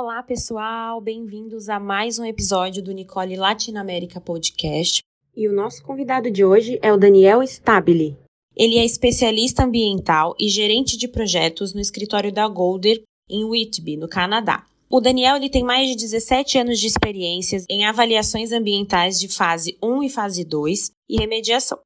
Olá, 0.00 0.22
pessoal, 0.22 1.00
bem-vindos 1.00 1.68
a 1.68 1.80
mais 1.80 2.20
um 2.20 2.24
episódio 2.24 2.80
do 2.80 2.92
Nicole 2.92 3.34
Latinoamérica 3.34 4.20
Podcast. 4.20 5.02
E 5.36 5.48
o 5.48 5.52
nosso 5.52 5.82
convidado 5.82 6.30
de 6.30 6.44
hoje 6.44 6.78
é 6.80 6.92
o 6.92 6.96
Daniel 6.96 7.42
Stabile. 7.42 8.16
Ele 8.54 8.78
é 8.78 8.84
especialista 8.84 9.64
ambiental 9.64 10.36
e 10.38 10.48
gerente 10.48 10.96
de 10.96 11.08
projetos 11.08 11.74
no 11.74 11.80
escritório 11.80 12.32
da 12.32 12.46
Golder, 12.46 13.02
em 13.28 13.44
Whitby, 13.44 13.96
no 13.96 14.06
Canadá. 14.08 14.64
O 14.88 15.00
Daniel 15.00 15.34
ele 15.34 15.50
tem 15.50 15.64
mais 15.64 15.88
de 15.88 15.96
17 15.96 16.58
anos 16.58 16.78
de 16.78 16.86
experiências 16.86 17.64
em 17.68 17.84
avaliações 17.84 18.52
ambientais 18.52 19.18
de 19.18 19.26
fase 19.26 19.76
1 19.82 20.04
e 20.04 20.08
fase 20.08 20.44
2 20.44 20.92
e 21.08 21.18
remediação. 21.18 21.76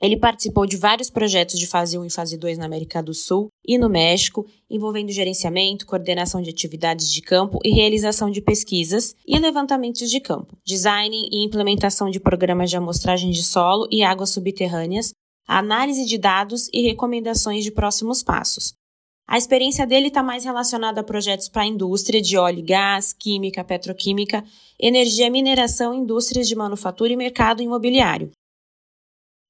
Ele 0.00 0.16
participou 0.16 0.64
de 0.64 0.76
vários 0.76 1.10
projetos 1.10 1.58
de 1.58 1.66
fase 1.66 1.98
1 1.98 2.04
e 2.04 2.10
fase 2.10 2.38
2 2.38 2.56
na 2.56 2.66
América 2.66 3.02
do 3.02 3.12
Sul 3.12 3.48
e 3.66 3.76
no 3.76 3.88
México, 3.88 4.46
envolvendo 4.70 5.10
gerenciamento, 5.10 5.86
coordenação 5.86 6.40
de 6.40 6.50
atividades 6.50 7.10
de 7.10 7.20
campo 7.20 7.58
e 7.64 7.70
realização 7.70 8.30
de 8.30 8.40
pesquisas 8.40 9.16
e 9.26 9.36
levantamentos 9.38 10.08
de 10.08 10.20
campo, 10.20 10.56
design 10.64 11.16
e 11.32 11.44
implementação 11.44 12.10
de 12.10 12.20
programas 12.20 12.70
de 12.70 12.76
amostragem 12.76 13.30
de 13.30 13.42
solo 13.42 13.88
e 13.90 14.04
águas 14.04 14.30
subterrâneas, 14.30 15.12
análise 15.48 16.04
de 16.04 16.16
dados 16.16 16.68
e 16.72 16.80
recomendações 16.82 17.64
de 17.64 17.72
próximos 17.72 18.22
passos. 18.22 18.74
A 19.26 19.36
experiência 19.36 19.86
dele 19.86 20.08
está 20.08 20.22
mais 20.22 20.44
relacionada 20.44 21.00
a 21.00 21.04
projetos 21.04 21.48
para 21.48 21.62
a 21.62 21.66
indústria 21.66 22.22
de 22.22 22.38
óleo 22.38 22.60
e 22.60 22.62
gás, 22.62 23.12
química, 23.12 23.64
petroquímica, 23.64 24.44
energia, 24.80 25.28
mineração, 25.28 25.92
indústrias 25.92 26.48
de 26.48 26.54
manufatura 26.54 27.12
e 27.12 27.16
mercado 27.16 27.62
imobiliário. 27.62 28.30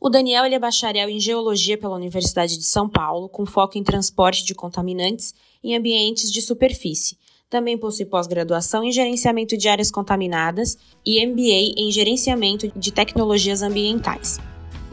O 0.00 0.08
Daniel 0.08 0.44
é 0.44 0.58
bacharel 0.60 1.08
em 1.08 1.18
Geologia 1.18 1.76
pela 1.76 1.96
Universidade 1.96 2.56
de 2.56 2.64
São 2.64 2.88
Paulo, 2.88 3.28
com 3.28 3.44
foco 3.44 3.76
em 3.76 3.82
transporte 3.82 4.44
de 4.44 4.54
contaminantes 4.54 5.34
em 5.62 5.76
ambientes 5.76 6.30
de 6.30 6.40
superfície. 6.40 7.18
Também 7.50 7.76
possui 7.76 8.04
pós-graduação 8.04 8.84
em 8.84 8.92
Gerenciamento 8.92 9.56
de 9.56 9.68
Áreas 9.68 9.90
Contaminadas 9.90 10.78
e 11.04 11.26
MBA 11.26 11.74
em 11.76 11.90
Gerenciamento 11.90 12.70
de 12.76 12.92
Tecnologias 12.92 13.60
Ambientais. 13.60 14.38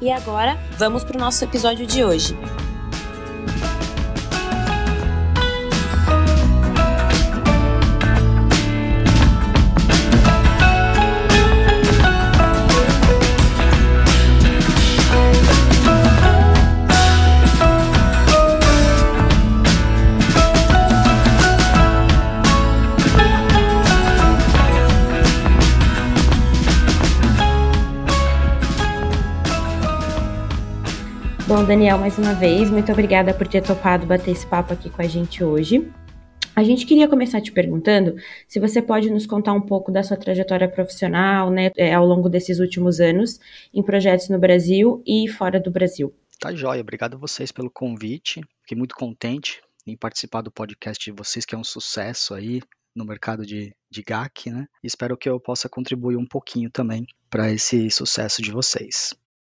E 0.01 0.09
agora, 0.09 0.57
vamos 0.79 1.03
para 1.03 1.17
o 1.17 1.19
nosso 1.19 1.43
episódio 1.43 1.85
de 1.85 2.03
hoje. 2.03 2.35
Bom, 31.55 31.63
Daniel, 31.63 31.97
mais 31.97 32.17
uma 32.17 32.33
vez, 32.33 32.69
muito 32.69 32.91
obrigada 32.91 33.33
por 33.33 33.47
ter 33.47 33.63
topado 33.63 34.05
bater 34.05 34.31
esse 34.31 34.45
papo 34.45 34.73
aqui 34.73 34.89
com 34.89 35.01
a 35.01 35.07
gente 35.07 35.41
hoje. 35.41 35.89
A 36.53 36.61
gente 36.61 36.85
queria 36.85 37.07
começar 37.07 37.39
te 37.39 37.49
perguntando 37.49 38.17
se 38.45 38.59
você 38.59 38.81
pode 38.81 39.09
nos 39.09 39.25
contar 39.25 39.53
um 39.53 39.61
pouco 39.61 39.89
da 39.89 40.03
sua 40.03 40.17
trajetória 40.17 40.67
profissional, 40.67 41.49
né, 41.49 41.71
é, 41.77 41.93
ao 41.93 42.05
longo 42.05 42.27
desses 42.27 42.59
últimos 42.59 42.99
anos, 42.99 43.39
em 43.73 43.81
projetos 43.81 44.27
no 44.27 44.37
Brasil 44.37 45.01
e 45.07 45.29
fora 45.29 45.57
do 45.57 45.71
Brasil. 45.71 46.13
Tá 46.41 46.53
joia, 46.53 46.81
obrigado 46.81 47.13
a 47.13 47.17
vocês 47.17 47.53
pelo 47.53 47.71
convite. 47.71 48.41
Fiquei 48.59 48.77
muito 48.77 48.93
contente 48.93 49.61
em 49.87 49.95
participar 49.95 50.41
do 50.41 50.51
podcast 50.51 51.01
de 51.05 51.15
vocês, 51.15 51.45
que 51.45 51.55
é 51.55 51.57
um 51.57 51.63
sucesso 51.63 52.33
aí 52.33 52.59
no 52.93 53.05
mercado 53.05 53.45
de, 53.45 53.73
de 53.89 54.03
GAC, 54.03 54.51
né? 54.51 54.65
Espero 54.83 55.15
que 55.15 55.29
eu 55.29 55.39
possa 55.39 55.69
contribuir 55.69 56.17
um 56.17 56.27
pouquinho 56.27 56.69
também 56.69 57.07
para 57.29 57.49
esse 57.49 57.89
sucesso 57.89 58.41
de 58.41 58.51
vocês. 58.51 59.15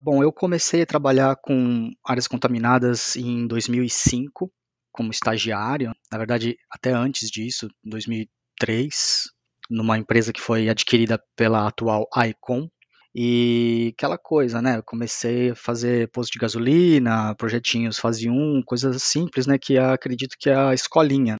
Bom, 0.06 0.22
eu 0.22 0.32
comecei 0.32 0.82
a 0.82 0.86
trabalhar 0.86 1.34
com 1.34 1.90
áreas 2.06 2.28
contaminadas 2.28 3.16
em 3.16 3.44
2005 3.44 4.48
como 4.92 5.10
estagiário, 5.10 5.92
na 6.12 6.16
verdade 6.16 6.56
até 6.70 6.92
antes 6.92 7.28
disso, 7.28 7.66
em 7.84 7.90
2003, 7.90 9.24
numa 9.68 9.98
empresa 9.98 10.32
que 10.32 10.40
foi 10.40 10.68
adquirida 10.68 11.20
pela 11.34 11.66
atual 11.66 12.06
Icon. 12.24 12.68
E 13.12 13.92
aquela 13.98 14.16
coisa, 14.16 14.62
né? 14.62 14.76
Eu 14.76 14.84
comecei 14.84 15.50
a 15.50 15.56
fazer 15.56 16.08
posto 16.12 16.34
de 16.34 16.38
gasolina, 16.38 17.34
projetinhos 17.34 17.98
fase 17.98 18.30
1, 18.30 18.62
coisas 18.64 19.02
simples, 19.02 19.48
né? 19.48 19.58
Que 19.58 19.76
acredito 19.76 20.36
que 20.38 20.48
é 20.48 20.54
a 20.54 20.72
escolinha 20.72 21.34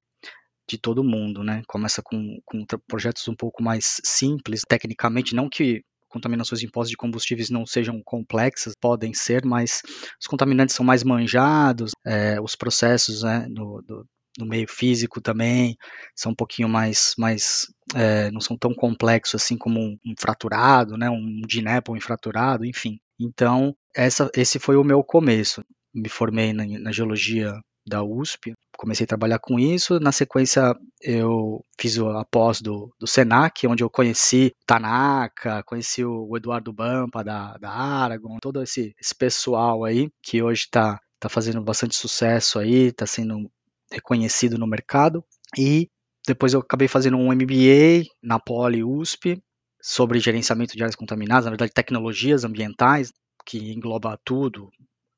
de 0.69 0.77
todo 0.77 1.05
mundo, 1.05 1.45
né? 1.45 1.63
Começa 1.69 2.03
com, 2.03 2.41
com 2.45 2.67
projetos 2.89 3.29
um 3.29 3.37
pouco 3.37 3.63
mais 3.63 4.01
simples, 4.05 4.63
tecnicamente, 4.69 5.37
não 5.37 5.49
que 5.49 5.85
contaminações 6.09 6.63
em 6.63 6.69
postos 6.69 6.91
de 6.91 6.97
combustíveis 6.97 7.51
não 7.51 7.67
sejam 7.67 8.01
complexas, 8.05 8.75
podem 8.81 9.13
ser, 9.13 9.45
mas 9.45 9.83
os 10.21 10.27
contaminantes 10.27 10.75
são 10.75 10.85
mais 10.85 11.03
manjados, 11.03 11.93
é, 12.05 12.41
os 12.41 12.55
processos 12.55 13.23
né, 13.23 13.47
no, 13.49 13.83
do, 13.83 14.07
no 14.39 14.47
meio 14.47 14.67
físico 14.69 15.21
também 15.21 15.77
são 16.15 16.33
um 16.33 16.35
pouquinho 16.35 16.69
mais, 16.69 17.15
mais 17.19 17.67
é, 17.95 18.31
não 18.31 18.41
são 18.41 18.57
tão 18.57 18.75
complexos 18.75 19.43
assim 19.43 19.57
como 19.57 19.81
um, 19.81 19.97
um 20.07 20.15
fraturado, 20.19 20.97
né, 20.97 21.09
um 21.11 21.41
DINEP 21.47 21.91
um 21.91 21.97
infraturado, 21.97 22.65
enfim. 22.65 22.99
Então, 23.19 23.75
essa, 23.95 24.31
esse 24.35 24.59
foi 24.59 24.77
o 24.77 24.85
meu 24.85 25.03
começo. 25.03 25.65
Me 25.95 26.09
formei 26.09 26.53
na, 26.53 26.67
na 26.67 26.93
geologia 26.93 27.55
da 27.87 28.03
USP, 28.03 28.53
comecei 28.77 29.05
a 29.05 29.07
trabalhar 29.07 29.39
com 29.39 29.59
isso. 29.59 30.01
Na 30.01 30.13
sequência, 30.13 30.75
eu 31.01 31.65
fiz 31.81 31.99
a 31.99 32.25
pós 32.25 32.61
do, 32.61 32.93
do 32.99 33.07
Senac, 33.07 33.67
onde 33.67 33.83
eu 33.83 33.91
conheci 33.91 34.53
Tanaka, 34.67 35.63
conheci 35.65 36.05
o 36.05 36.37
Eduardo 36.37 36.73
Bampa 36.73 37.23
da, 37.23 37.57
da 37.59 37.71
Aragon, 37.71 38.39
todo 38.41 38.63
esse, 38.63 38.95
esse 39.01 39.15
pessoal 39.15 39.85
aí 39.85 40.11
que 40.23 40.43
hoje 40.43 40.63
está 40.63 40.99
tá 41.21 41.29
fazendo 41.29 41.63
bastante 41.63 41.97
sucesso 41.97 42.59
aí, 42.59 42.89
está 42.89 43.07
sendo 43.07 43.51
reconhecido 43.91 44.59
no 44.59 44.67
mercado. 44.67 45.25
E 45.57 45.89
depois 46.27 46.53
eu 46.53 46.61
acabei 46.61 46.89
fazendo 46.89 47.17
um 47.17 47.33
MBA 47.33 48.05
na 48.23 48.39
Poli 48.39 48.83
USP 48.83 49.41
sobre 49.81 50.19
gerenciamento 50.19 50.77
de 50.77 50.83
áreas 50.83 50.97
contaminadas, 50.97 51.45
na 51.45 51.53
verdade 51.53 51.73
tecnologias 51.73 52.45
ambientais, 52.45 53.13
que 53.47 53.73
engloba 53.73 54.19
tudo, 54.25 54.69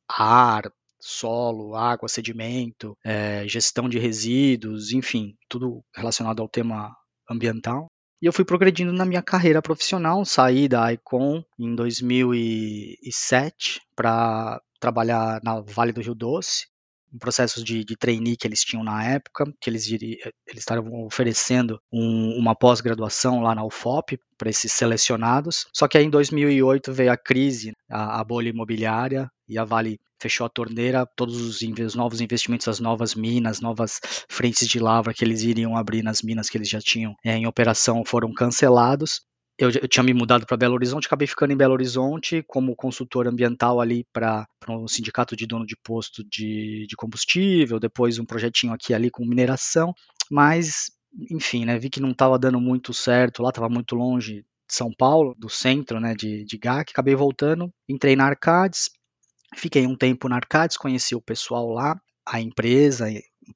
ar, 0.06 0.70
solo, 1.00 1.74
água, 1.74 2.08
sedimento, 2.08 2.96
é, 3.04 3.46
gestão 3.46 3.88
de 3.88 3.98
resíduos, 3.98 4.92
enfim, 4.92 5.34
tudo 5.48 5.82
relacionado 5.94 6.40
ao 6.40 6.48
tema 6.48 6.94
ambiental. 7.30 7.86
E 8.20 8.26
eu 8.26 8.32
fui 8.32 8.44
progredindo 8.44 8.92
na 8.92 9.04
minha 9.04 9.22
carreira 9.22 9.62
profissional, 9.62 10.24
saí 10.24 10.68
da 10.68 10.92
Icon 10.92 11.42
em 11.58 11.74
2007 11.74 13.80
para 13.94 14.60
trabalhar 14.80 15.40
na 15.44 15.60
Vale 15.60 15.92
do 15.92 16.00
Rio 16.00 16.16
Doce, 16.16 16.66
um 17.12 17.18
processos 17.18 17.64
de, 17.64 17.84
de 17.84 17.96
trainee 17.96 18.36
que 18.36 18.46
eles 18.46 18.60
tinham 18.60 18.84
na 18.84 19.04
época, 19.04 19.44
que 19.60 19.70
eles, 19.70 19.90
eles 19.90 20.32
estavam 20.48 21.04
oferecendo 21.04 21.80
um, 21.92 22.36
uma 22.38 22.54
pós-graduação 22.54 23.40
lá 23.40 23.54
na 23.54 23.64
UFOP 23.64 24.18
para 24.36 24.50
esses 24.50 24.72
selecionados. 24.72 25.66
Só 25.72 25.88
que 25.88 25.96
aí 25.96 26.04
em 26.04 26.10
2008 26.10 26.92
veio 26.92 27.12
a 27.12 27.16
crise, 27.16 27.72
a, 27.88 28.20
a 28.20 28.24
bolha 28.24 28.50
imobiliária, 28.50 29.30
e 29.48 29.58
a 29.58 29.64
Vale 29.64 29.98
fechou 30.20 30.44
a 30.44 30.50
torneira, 30.50 31.06
todos 31.16 31.40
os, 31.40 31.62
os, 31.62 31.94
novos 31.94 32.20
investimentos, 32.20 32.68
as 32.68 32.80
novas 32.80 33.14
minas, 33.14 33.60
novas 33.60 34.00
frentes 34.28 34.68
de 34.68 34.78
lavra 34.78 35.14
que 35.14 35.24
eles 35.24 35.42
iriam 35.42 35.76
abrir 35.76 36.02
nas 36.02 36.22
minas 36.22 36.50
que 36.50 36.58
eles 36.58 36.68
já 36.68 36.80
tinham 36.80 37.14
é, 37.24 37.36
em 37.36 37.46
operação 37.46 38.04
foram 38.04 38.32
cancelados. 38.32 39.22
Eu, 39.58 39.70
eu 39.70 39.88
tinha 39.88 40.04
me 40.04 40.14
mudado 40.14 40.46
para 40.46 40.56
Belo 40.56 40.74
Horizonte, 40.74 41.06
acabei 41.06 41.26
ficando 41.26 41.52
em 41.52 41.56
Belo 41.56 41.72
Horizonte 41.72 42.44
como 42.46 42.76
consultor 42.76 43.26
ambiental 43.26 43.80
ali 43.80 44.04
para 44.12 44.46
um 44.68 44.86
sindicato 44.86 45.34
de 45.34 45.46
dono 45.46 45.66
de 45.66 45.76
posto 45.82 46.22
de, 46.30 46.86
de 46.88 46.96
combustível, 46.96 47.80
depois 47.80 48.20
um 48.20 48.24
projetinho 48.24 48.72
aqui 48.72 48.94
ali 48.94 49.10
com 49.10 49.24
mineração, 49.24 49.92
mas 50.30 50.92
enfim, 51.30 51.64
né, 51.64 51.78
vi 51.78 51.90
que 51.90 52.00
não 52.00 52.10
estava 52.10 52.38
dando 52.38 52.60
muito 52.60 52.92
certo, 52.94 53.42
lá 53.42 53.48
estava 53.48 53.68
muito 53.68 53.96
longe 53.96 54.42
de 54.68 54.74
São 54.74 54.92
Paulo, 54.92 55.34
do 55.36 55.48
centro, 55.48 55.98
né, 55.98 56.14
de, 56.14 56.44
de 56.44 56.58
GAC, 56.58 56.90
acabei 56.92 57.16
voltando, 57.16 57.72
entrei 57.88 58.14
na 58.14 58.26
Arcades, 58.26 58.90
Fiquei 59.56 59.86
um 59.86 59.96
tempo 59.96 60.28
na 60.28 60.36
Arcades, 60.36 60.76
conheci 60.76 61.14
o 61.14 61.22
pessoal 61.22 61.70
lá, 61.70 62.00
a 62.26 62.40
empresa 62.40 63.06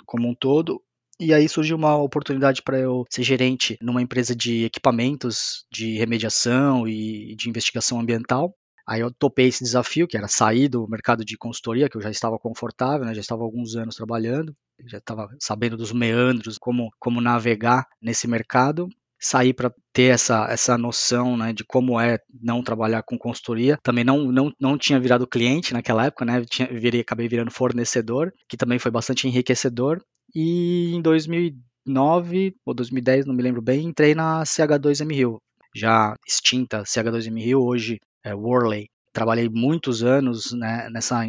como 0.07 0.29
um 0.29 0.35
todo, 0.35 0.83
e 1.21 1.33
aí 1.33 1.49
surgiu 1.49 1.77
uma 1.77 1.97
oportunidade 1.97 2.63
para 2.63 2.79
eu 2.79 3.05
ser 3.11 3.23
gerente 3.23 3.77
numa 3.81 4.03
empresa 4.03 4.35
de 4.35 4.65
equipamentos 4.65 5.65
de 5.71 5.97
remediação 5.97 6.89
e 6.89 7.37
de 7.37 7.49
investigação 7.49 8.01
ambiental. 8.01 8.55
Aí 8.89 9.01
eu 9.01 9.13
topei 9.13 9.47
esse 9.47 9.63
desafio, 9.63 10.09
que 10.09 10.17
era 10.17 10.27
sair 10.27 10.69
do 10.69 10.89
mercado 10.89 11.25
de 11.25 11.37
consultoria, 11.37 11.89
que 11.89 11.97
eu 11.97 12.01
já 12.01 12.11
estava 12.11 12.39
confortável, 12.39 13.07
né, 13.07 13.15
já 13.15 13.21
estava 13.21 13.45
alguns 13.45 13.77
anos 13.77 13.95
trabalhando, 13.95 14.57
já 14.87 14.99
estava 14.99 15.29
sabendo 15.39 15.77
dos 15.77 15.93
meandros, 15.93 16.59
como, 16.59 16.91
como 16.99 17.21
navegar 17.21 17.87
nesse 18.01 18.27
mercado 18.27 18.89
sair 19.23 19.53
para 19.53 19.73
ter 19.93 20.15
essa, 20.15 20.47
essa 20.51 20.77
noção 20.77 21.37
né, 21.37 21.53
de 21.53 21.65
como 21.65 22.01
é 22.01 22.19
não 22.43 22.63
trabalhar 22.63 23.03
com 23.03 23.17
consultoria. 23.17 23.79
Também 23.83 24.05
não, 24.05 24.33
não, 24.33 24.53
não 24.61 24.77
tinha 24.77 24.99
virado 24.99 25.27
cliente 25.27 25.73
naquela 25.73 26.07
época, 26.07 26.25
né? 26.25 26.45
Tinha, 26.45 26.69
virei, 26.69 27.01
acabei 27.01 27.29
virando 27.29 27.51
fornecedor, 27.51 28.33
que 28.49 28.57
também 28.57 28.79
foi 28.79 28.91
bastante 28.91 29.29
enriquecedor. 29.29 30.01
E 30.35 30.93
em 30.95 31.01
2000 31.01 31.53
2009 31.87 32.55
ou 32.65 32.75
2010, 32.75 33.27
não 33.27 33.35
me 33.35 33.43
lembro 33.43 33.61
bem, 33.61 33.87
entrei 33.87 34.15
na 34.15 34.43
CH2M 34.43 35.15
Rio, 35.15 35.43
já 35.75 36.15
extinta 36.27 36.83
CH2M 36.83 37.43
Rio, 37.43 37.61
hoje 37.61 37.99
é 38.25 38.35
Worley. 38.35 38.89
Trabalhei 39.13 39.49
muitos 39.49 40.03
anos 40.03 40.53
né, 40.53 40.89
nessa, 40.91 41.23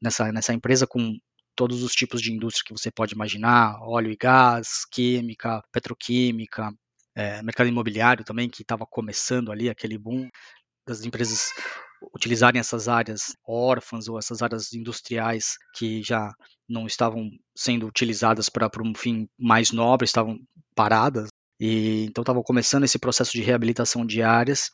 nessa, 0.00 0.32
nessa 0.32 0.54
empresa 0.54 0.86
com 0.86 1.16
todos 1.54 1.82
os 1.82 1.92
tipos 1.92 2.20
de 2.22 2.32
indústria 2.32 2.64
que 2.66 2.72
você 2.72 2.90
pode 2.90 3.14
imaginar, 3.14 3.78
óleo 3.82 4.10
e 4.10 4.16
gás, 4.16 4.84
química, 4.90 5.60
petroquímica, 5.72 6.70
é, 7.16 7.42
mercado 7.42 7.68
imobiliário 7.68 8.24
também, 8.24 8.48
que 8.48 8.62
estava 8.62 8.86
começando 8.86 9.50
ali, 9.50 9.70
aquele 9.70 9.98
boom 9.98 10.28
das 10.86 11.04
empresas 11.04 11.50
utilizarem 12.14 12.60
essas 12.60 12.88
áreas 12.88 13.34
órfãs 13.46 14.06
ou 14.06 14.18
essas 14.18 14.42
áreas 14.42 14.72
industriais 14.72 15.56
que 15.74 16.02
já 16.02 16.32
não 16.68 16.86
estavam 16.86 17.30
sendo 17.56 17.86
utilizadas 17.86 18.48
para 18.48 18.70
um 18.82 18.94
fim 18.94 19.26
mais 19.38 19.72
nobre, 19.72 20.04
estavam 20.04 20.38
paradas. 20.74 21.28
E 21.58 22.04
então 22.04 22.22
estavam 22.22 22.42
começando 22.42 22.84
esse 22.84 22.98
processo 22.98 23.32
de 23.32 23.40
reabilitação 23.40 24.04
de 24.04 24.22
áreas 24.22 24.70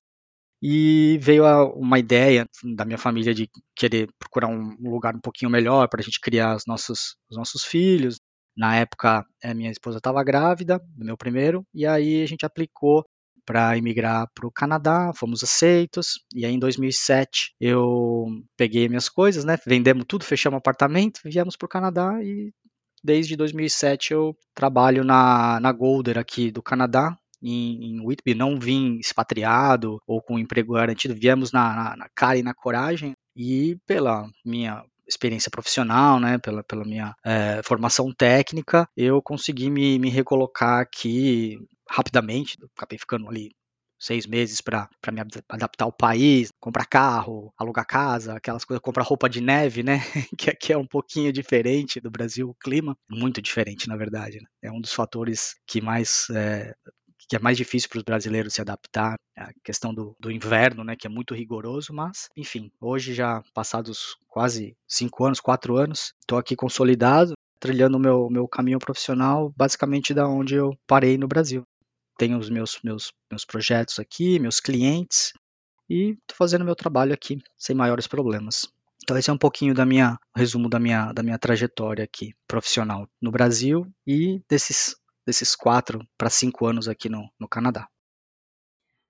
e 0.61 1.19
veio 1.21 1.45
uma 1.75 1.99
ideia 1.99 2.47
da 2.77 2.85
minha 2.85 2.99
família 2.99 3.35
de 3.35 3.49
querer 3.77 4.09
procurar 4.19 4.49
um 4.49 4.77
lugar 4.81 5.15
um 5.15 5.21
pouquinho 5.21 5.51
melhor 5.51 5.89
para 5.89 6.01
a 6.01 6.05
gente 6.05 6.21
criar 6.21 6.57
os 6.57 6.65
nossos, 6.67 7.17
os 7.31 7.37
nossos 7.37 7.65
filhos. 7.65 8.17
Na 8.57 8.77
época, 8.77 9.25
a 9.43 9.55
minha 9.55 9.71
esposa 9.71 9.99
estava 9.99 10.23
grávida 10.23 10.79
do 10.97 11.05
meu 11.05 11.17
primeiro, 11.17 11.65
e 11.75 11.87
aí 11.87 12.23
a 12.23 12.27
gente 12.27 12.45
aplicou 12.45 13.05
para 13.45 13.77
emigrar 13.77 14.29
para 14.35 14.47
o 14.47 14.53
Canadá, 14.53 15.13
fomos 15.15 15.43
aceitos, 15.43 16.21
e 16.35 16.45
aí 16.47 16.53
em 16.55 16.59
2007 16.59 17.55
eu 17.61 18.27
peguei 18.57 18.89
minhas 18.89 19.09
coisas, 19.09 19.45
né, 19.45 19.57
vendemos 19.67 20.05
tudo, 20.07 20.25
fechamos 20.25 20.59
apartamento, 20.59 21.21
viemos 21.25 21.57
para 21.57 21.67
o 21.67 21.69
Canadá 21.69 22.23
e 22.23 22.53
desde 23.03 23.37
2007 23.37 24.13
eu 24.13 24.37
trabalho 24.55 25.03
na, 25.03 25.59
na 25.61 25.73
Golder 25.73 26.19
aqui 26.19 26.51
do 26.53 26.63
Canadá, 26.63 27.17
em, 27.43 27.97
em 27.97 28.01
Whitby, 28.07 28.35
não 28.35 28.59
vim 28.61 28.99
expatriado 28.99 30.01
ou 30.07 30.23
com 30.23 30.39
emprego 30.39 30.75
garantido, 30.75 31.15
viemos 31.15 31.51
na, 31.51 31.75
na, 31.75 31.97
na 31.97 32.09
cara 32.15 32.39
e 32.39 32.43
na 32.43 32.55
coragem, 32.55 33.15
e 33.35 33.77
pela 33.87 34.29
minha 34.45 34.85
experiência 35.13 35.51
profissional, 35.51 36.19
né, 36.19 36.39
pela, 36.39 36.63
pela 36.65 36.85
minha 36.85 37.15
é, 37.25 37.61
formação 37.65 38.13
técnica, 38.13 38.89
eu 38.97 39.23
consegui 39.23 39.71
me, 39.71 39.99
me 39.99 40.11
recolocar 40.11 40.81
aqui 40.81 41.59
rapidamente, 41.89 42.57
acabei 42.77 42.99
ficando 42.99 43.29
ali 43.29 43.51
seis 44.03 44.27
meses 44.27 44.61
para 44.61 44.89
me 45.13 45.21
adaptar 45.49 45.85
ao 45.85 45.93
país, 45.93 46.51
comprar 46.59 46.87
carro, 46.87 47.53
alugar 47.57 47.87
casa, 47.87 48.35
aquelas 48.35 48.65
coisas, 48.65 48.83
comprar 48.83 49.05
roupa 49.05 49.29
de 49.29 49.41
neve, 49.41 49.85
né? 49.85 50.01
que 50.37 50.51
aqui 50.51 50.73
é 50.73 50.77
um 50.77 50.87
pouquinho 50.87 51.33
diferente 51.33 52.01
do 52.01 52.11
Brasil, 52.11 52.49
o 52.49 52.55
clima, 52.55 52.97
muito 53.09 53.41
diferente, 53.41 53.87
na 53.89 53.97
verdade. 53.97 54.39
Né? 54.41 54.47
É 54.61 54.73
um 54.73 54.81
dos 54.81 54.93
fatores 54.93 55.55
que 55.65 55.81
mais 55.81 56.29
é, 56.31 56.75
que 57.29 57.37
é 57.37 57.39
mais 57.39 57.57
difícil 57.57 57.89
para 57.89 57.99
os 57.99 58.05
brasileiros 58.05 58.55
se 58.55 58.61
adaptar, 58.61 59.17
a 59.37 59.53
questão 59.65 59.95
do, 59.95 60.15
do, 60.19 60.31
inverno, 60.31 60.85
né, 60.85 60.95
que 60.97 61.07
é 61.07 61.11
muito 61.11 61.35
rigoroso, 61.35 61.93
mas, 61.93 62.29
enfim, 62.37 62.71
hoje 62.81 63.15
já 63.15 63.43
passados 63.55 64.17
quase 64.29 64.77
cinco 64.87 65.25
anos, 65.25 65.41
quatro 65.41 65.77
anos, 65.77 66.15
estou 66.21 66.39
aqui 66.39 66.55
consolidado, 66.55 67.35
trilhando 67.59 67.97
o 67.97 68.01
meu, 68.01 68.29
meu 68.31 68.49
caminho 68.49 68.79
profissional, 68.79 69.53
basicamente 69.57 70.13
da 70.13 70.29
onde 70.29 70.55
eu 70.55 70.77
parei 70.87 71.17
no 71.17 71.29
Brasil. 71.29 71.63
Tenho 72.19 72.39
os 72.39 72.51
meus, 72.51 72.79
meus, 72.85 73.13
meus 73.31 73.45
projetos 73.45 73.99
aqui, 73.99 74.39
meus 74.39 74.61
clientes, 74.61 75.33
e 75.89 76.11
estou 76.11 76.37
fazendo 76.37 76.65
meu 76.65 76.75
trabalho 76.75 77.13
aqui 77.13 77.39
sem 77.57 77.75
maiores 77.75 78.07
problemas. 78.07 78.67
Então 79.03 79.19
esse 79.19 79.31
é 79.31 79.33
um 79.33 79.39
pouquinho 79.39 79.75
da 79.75 79.85
minha 79.85 80.17
resumo 80.37 80.69
da 80.69 80.79
minha 80.79 81.13
da 81.13 81.23
minha 81.23 81.39
trajetória 81.39 82.05
aqui 82.05 82.33
profissional 82.47 83.09
no 83.21 83.33
Brasil 83.33 83.87
e 84.07 84.41
desses 84.49 84.95
desses 85.27 85.57
quatro 85.57 86.07
para 86.17 86.31
cinco 86.31 86.67
anos 86.67 86.89
aqui 86.89 87.09
no, 87.09 87.29
no 87.39 87.49
Canadá. 87.49 87.89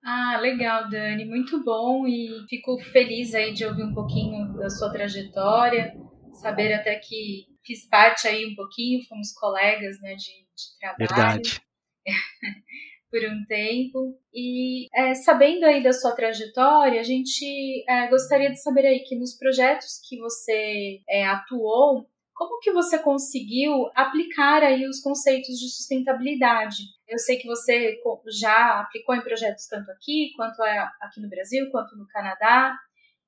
Ah, 0.03 0.37
legal, 0.41 0.89
Dani, 0.89 1.25
muito 1.25 1.63
bom 1.63 2.05
e 2.05 2.45
fico 2.49 2.77
feliz 2.91 3.33
aí 3.33 3.53
de 3.53 3.65
ouvir 3.65 3.83
um 3.83 3.93
pouquinho 3.93 4.53
da 4.57 4.69
sua 4.69 4.91
trajetória, 4.91 5.95
saber 6.33 6.73
até 6.73 6.95
que 6.95 7.47
fiz 7.65 7.87
parte 7.87 8.27
aí 8.27 8.45
um 8.45 8.55
pouquinho, 8.55 9.05
fomos 9.07 9.31
colegas, 9.31 10.01
né, 10.01 10.15
de, 10.15 10.25
de 10.25 10.77
trabalho. 10.79 11.41
Verdade. 11.41 11.61
por 13.13 13.21
um 13.29 13.45
tempo. 13.45 14.19
E 14.33 14.87
é, 14.91 15.13
sabendo 15.13 15.65
aí 15.65 15.83
da 15.83 15.93
sua 15.93 16.15
trajetória, 16.15 16.99
a 16.99 17.03
gente 17.03 17.85
é, 17.87 18.07
gostaria 18.09 18.49
de 18.49 18.59
saber 18.59 18.87
aí 18.87 19.01
que 19.01 19.15
nos 19.15 19.37
projetos 19.37 19.99
que 20.09 20.17
você 20.17 20.99
é, 21.07 21.23
atuou, 21.27 22.09
como 22.33 22.59
que 22.59 22.71
você 22.71 22.97
conseguiu 22.97 23.89
aplicar 23.95 24.63
aí 24.63 24.87
os 24.87 24.99
conceitos 24.99 25.59
de 25.59 25.69
sustentabilidade? 25.69 26.83
Eu 27.07 27.19
sei 27.19 27.37
que 27.37 27.47
você 27.47 27.95
já 28.27 28.81
aplicou 28.81 29.15
em 29.15 29.21
projetos 29.21 29.67
tanto 29.67 29.91
aqui, 29.91 30.31
quanto 30.35 30.61
aqui 31.01 31.21
no 31.21 31.29
Brasil, 31.29 31.69
quanto 31.71 31.95
no 31.95 32.07
Canadá. 32.07 32.75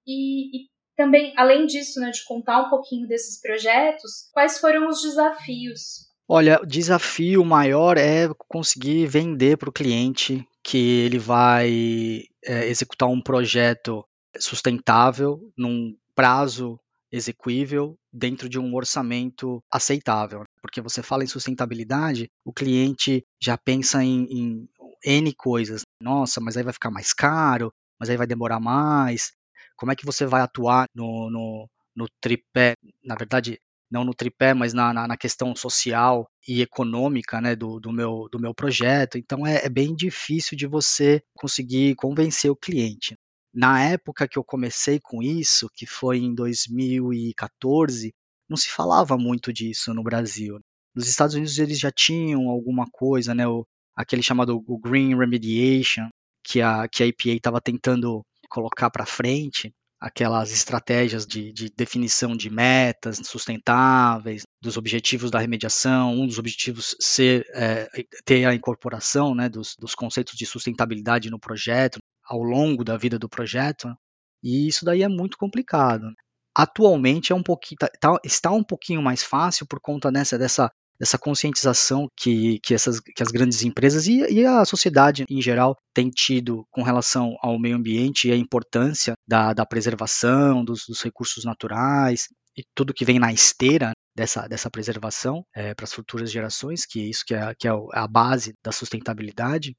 E, 0.07 0.57
e 0.57 0.69
também, 0.95 1.33
além 1.37 1.65
disso, 1.65 1.99
né, 1.99 2.09
de 2.09 2.23
contar 2.25 2.61
um 2.61 2.69
pouquinho 2.69 3.07
desses 3.07 3.39
projetos, 3.39 4.29
quais 4.33 4.59
foram 4.59 4.87
os 4.87 5.01
desafios? 5.01 6.05
Olha, 6.27 6.59
o 6.61 6.65
desafio 6.65 7.45
maior 7.45 7.97
é 7.97 8.27
conseguir 8.47 9.05
vender 9.05 9.57
para 9.57 9.69
o 9.69 9.73
cliente 9.73 10.43
que 10.63 11.01
ele 11.01 11.19
vai 11.19 12.23
é, 12.43 12.67
executar 12.67 13.07
um 13.07 13.21
projeto 13.21 14.03
sustentável 14.39 15.39
num 15.55 15.95
prazo 16.15 16.79
execuível 17.15 17.95
dentro 18.11 18.49
de 18.49 18.59
um 18.59 18.73
orçamento 18.75 19.63
aceitável. 19.71 20.43
Porque 20.61 20.81
você 20.81 21.01
fala 21.01 21.23
em 21.23 21.27
sustentabilidade, 21.27 22.29
o 22.43 22.53
cliente 22.53 23.23
já 23.41 23.57
pensa 23.57 24.03
em, 24.03 24.25
em 24.29 24.69
N 25.05 25.33
coisas. 25.33 25.81
Nossa, 26.01 26.41
mas 26.41 26.57
aí 26.57 26.63
vai 26.63 26.73
ficar 26.73 26.91
mais 26.91 27.13
caro, 27.13 27.71
mas 27.99 28.09
aí 28.09 28.17
vai 28.17 28.27
demorar 28.27 28.59
mais. 28.59 29.31
Como 29.75 29.91
é 29.91 29.95
que 29.95 30.05
você 30.05 30.25
vai 30.25 30.41
atuar 30.41 30.87
no, 30.93 31.29
no, 31.29 31.69
no 31.95 32.07
tripé? 32.21 32.75
Na 33.03 33.15
verdade, 33.15 33.59
não 33.89 34.03
no 34.03 34.13
tripé, 34.13 34.53
mas 34.53 34.73
na, 34.73 34.93
na, 34.93 35.07
na, 35.07 35.17
questão 35.17 35.55
social 35.55 36.27
e 36.47 36.61
econômica 36.61 37.39
né, 37.39 37.55
do, 37.55 37.79
do, 37.79 37.91
meu, 37.91 38.27
do 38.31 38.39
meu 38.39 38.53
projeto. 38.53 39.17
Então 39.17 39.45
é, 39.45 39.65
é, 39.65 39.69
bem 39.69 39.95
difícil 39.95 40.57
de 40.57 40.67
você 40.67 41.21
conseguir 41.33 41.95
convencer 41.95 42.49
o 42.49 42.55
cliente. 42.55 43.15
Na 43.55 43.81
época 43.81 44.27
que 44.27 44.37
eu 44.37 44.43
comecei 44.43 44.99
com 44.99 45.23
isso, 45.23 45.69
que 45.73 45.85
foi 45.85 46.17
em 46.17 46.35
2014, 46.35 48.13
não 48.49 48.57
se 48.57 48.69
falava 48.69 49.17
muito 49.17 49.53
disso 49.53 49.93
no 49.93 50.03
Brasil. 50.03 50.59
Nos 50.93 51.07
Estados 51.07 51.35
Unidos 51.35 51.57
eles 51.57 51.79
já 51.79 51.89
tinham 51.89 52.49
alguma 52.49 52.85
coisa, 52.91 53.33
né, 53.33 53.47
o, 53.47 53.65
aquele 53.95 54.21
chamado 54.21 54.61
o 54.67 54.77
Green 54.77 55.17
Remediation, 55.17 56.09
que 56.43 56.61
a, 56.61 56.85
que 56.89 57.01
a 57.01 57.07
EPA 57.07 57.29
estava 57.29 57.61
tentando 57.61 58.25
colocar 58.49 58.89
para 58.89 59.05
frente, 59.05 59.73
aquelas 60.01 60.51
estratégias 60.51 61.25
de, 61.25 61.53
de, 61.53 61.69
definição 61.69 62.35
de 62.35 62.49
metas 62.49 63.21
sustentáveis, 63.23 64.43
dos 64.61 64.75
objetivos 64.75 65.31
da 65.31 65.39
remediação, 65.39 66.13
um 66.13 66.27
dos 66.27 66.37
objetivos 66.37 66.95
ser 66.99 67.45
é, 67.53 67.87
ter 68.25 68.45
a 68.45 68.53
incorporação 68.53 69.33
né, 69.33 69.47
dos, 69.47 69.75
dos 69.79 69.95
conceitos 69.95 70.35
de 70.35 70.45
sustentabilidade 70.45 71.29
no 71.29 71.39
projeto, 71.39 71.99
ao 72.27 72.41
longo 72.41 72.83
da 72.83 72.97
vida 72.97 73.19
do 73.19 73.29
projeto, 73.29 73.95
e 74.43 74.67
isso 74.67 74.85
daí 74.85 75.03
é 75.03 75.07
muito 75.07 75.37
complicado. 75.37 76.13
Atualmente 76.55 77.33
é 77.33 77.35
um 77.35 77.43
pouquinho, 77.43 77.77
tá, 77.79 77.89
tá, 77.99 78.19
está 78.23 78.51
um 78.51 78.63
pouquinho 78.63 79.01
mais 79.01 79.23
fácil 79.23 79.65
por 79.67 79.79
conta 79.81 80.11
dessa, 80.11 80.37
dessa, 80.37 80.71
dessa 80.99 81.17
conscientização 81.17 82.07
que, 82.15 82.59
que, 82.63 82.73
essas, 82.73 82.99
que 82.99 83.21
as 83.21 83.29
grandes 83.29 83.63
empresas 83.63 84.07
e, 84.07 84.21
e, 84.31 84.45
a 84.45 84.63
sociedade 84.63 85.25
em 85.29 85.41
geral 85.41 85.75
tem 85.93 86.09
tido 86.09 86.65
com 86.71 86.81
relação 86.81 87.35
ao 87.41 87.59
meio 87.59 87.75
ambiente 87.75 88.27
e 88.27 88.31
a 88.31 88.37
importância 88.37 89.13
da, 89.27 89.53
da 89.53 89.65
preservação 89.65 90.63
dos, 90.63 90.85
dos 90.87 91.01
recursos 91.01 91.43
naturais 91.43 92.27
e 92.57 92.63
tudo 92.73 92.93
que 92.93 93.03
vem 93.03 93.19
na 93.19 93.33
esteira 93.33 93.91
dessa, 94.15 94.47
dessa 94.47 94.71
preservação 94.71 95.45
é, 95.53 95.73
para 95.73 95.83
as 95.83 95.93
futuras 95.93 96.31
gerações, 96.31 96.85
que 96.85 97.01
é 97.01 97.03
isso 97.03 97.25
que 97.25 97.35
é, 97.35 97.53
que 97.53 97.67
é 97.67 97.71
a 97.91 98.07
base 98.07 98.53
da 98.63 98.71
sustentabilidade. 98.71 99.75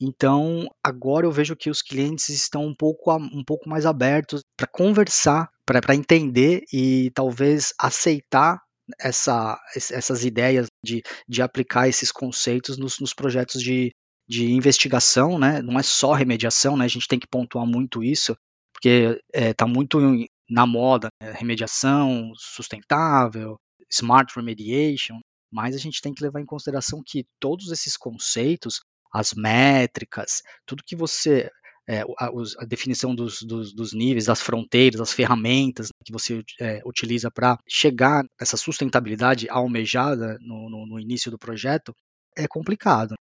Então, 0.00 0.66
agora 0.82 1.26
eu 1.26 1.32
vejo 1.32 1.56
que 1.56 1.70
os 1.70 1.82
clientes 1.82 2.28
estão 2.28 2.66
um 2.66 2.74
pouco, 2.74 3.14
um 3.14 3.44
pouco 3.44 3.68
mais 3.68 3.86
abertos 3.86 4.42
para 4.56 4.66
conversar, 4.66 5.48
para 5.66 5.94
entender 5.94 6.62
e 6.72 7.10
talvez 7.14 7.72
aceitar 7.78 8.60
essa, 9.00 9.58
essas 9.74 10.24
ideias 10.24 10.66
de, 10.84 11.02
de 11.28 11.42
aplicar 11.42 11.88
esses 11.88 12.12
conceitos 12.12 12.76
nos, 12.76 12.98
nos 13.00 13.14
projetos 13.14 13.62
de, 13.62 13.92
de 14.28 14.50
investigação, 14.52 15.38
né? 15.38 15.62
Não 15.62 15.78
é 15.78 15.82
só 15.82 16.12
remediação, 16.12 16.76
né? 16.76 16.84
A 16.84 16.88
gente 16.88 17.08
tem 17.08 17.18
que 17.18 17.26
pontuar 17.26 17.66
muito 17.66 18.02
isso, 18.02 18.36
porque 18.72 19.18
está 19.32 19.46
é, 19.48 19.54
tá 19.54 19.66
muito 19.66 19.98
na 20.48 20.66
moda, 20.66 21.08
né? 21.22 21.32
remediação 21.32 22.32
sustentável, 22.36 23.56
smart 23.90 24.32
remediation, 24.34 25.18
mas 25.52 25.74
a 25.74 25.78
gente 25.78 26.00
tem 26.00 26.12
que 26.12 26.22
levar 26.22 26.40
em 26.40 26.46
consideração 26.46 27.02
que 27.04 27.24
todos 27.40 27.70
esses 27.70 27.96
conceitos 27.96 28.80
as 29.14 29.32
métricas, 29.32 30.42
tudo 30.66 30.82
que 30.84 30.96
você 30.96 31.48
é, 31.88 32.00
a, 32.18 32.30
a, 32.58 32.64
definição 32.64 33.14
dos, 33.14 33.42
dos, 33.42 33.72
dos, 33.72 33.92
níveis, 33.92 34.24
das 34.24 34.40
fronteiras, 34.40 34.98
das 34.98 35.12
ferramentas 35.12 35.88
que 36.04 36.12
você 36.12 36.42
é, 36.60 36.80
utiliza 36.84 37.30
para 37.30 37.58
chegar 37.68 38.24
nessa 38.40 38.56
sustentabilidade 38.56 39.48
almejada 39.48 40.38
no, 40.40 40.68
no, 40.68 40.86
no, 40.86 41.00
início 41.00 41.30
do 41.30 41.38
projeto, 41.38 41.94
é 42.36 42.48
complicado. 42.48 43.14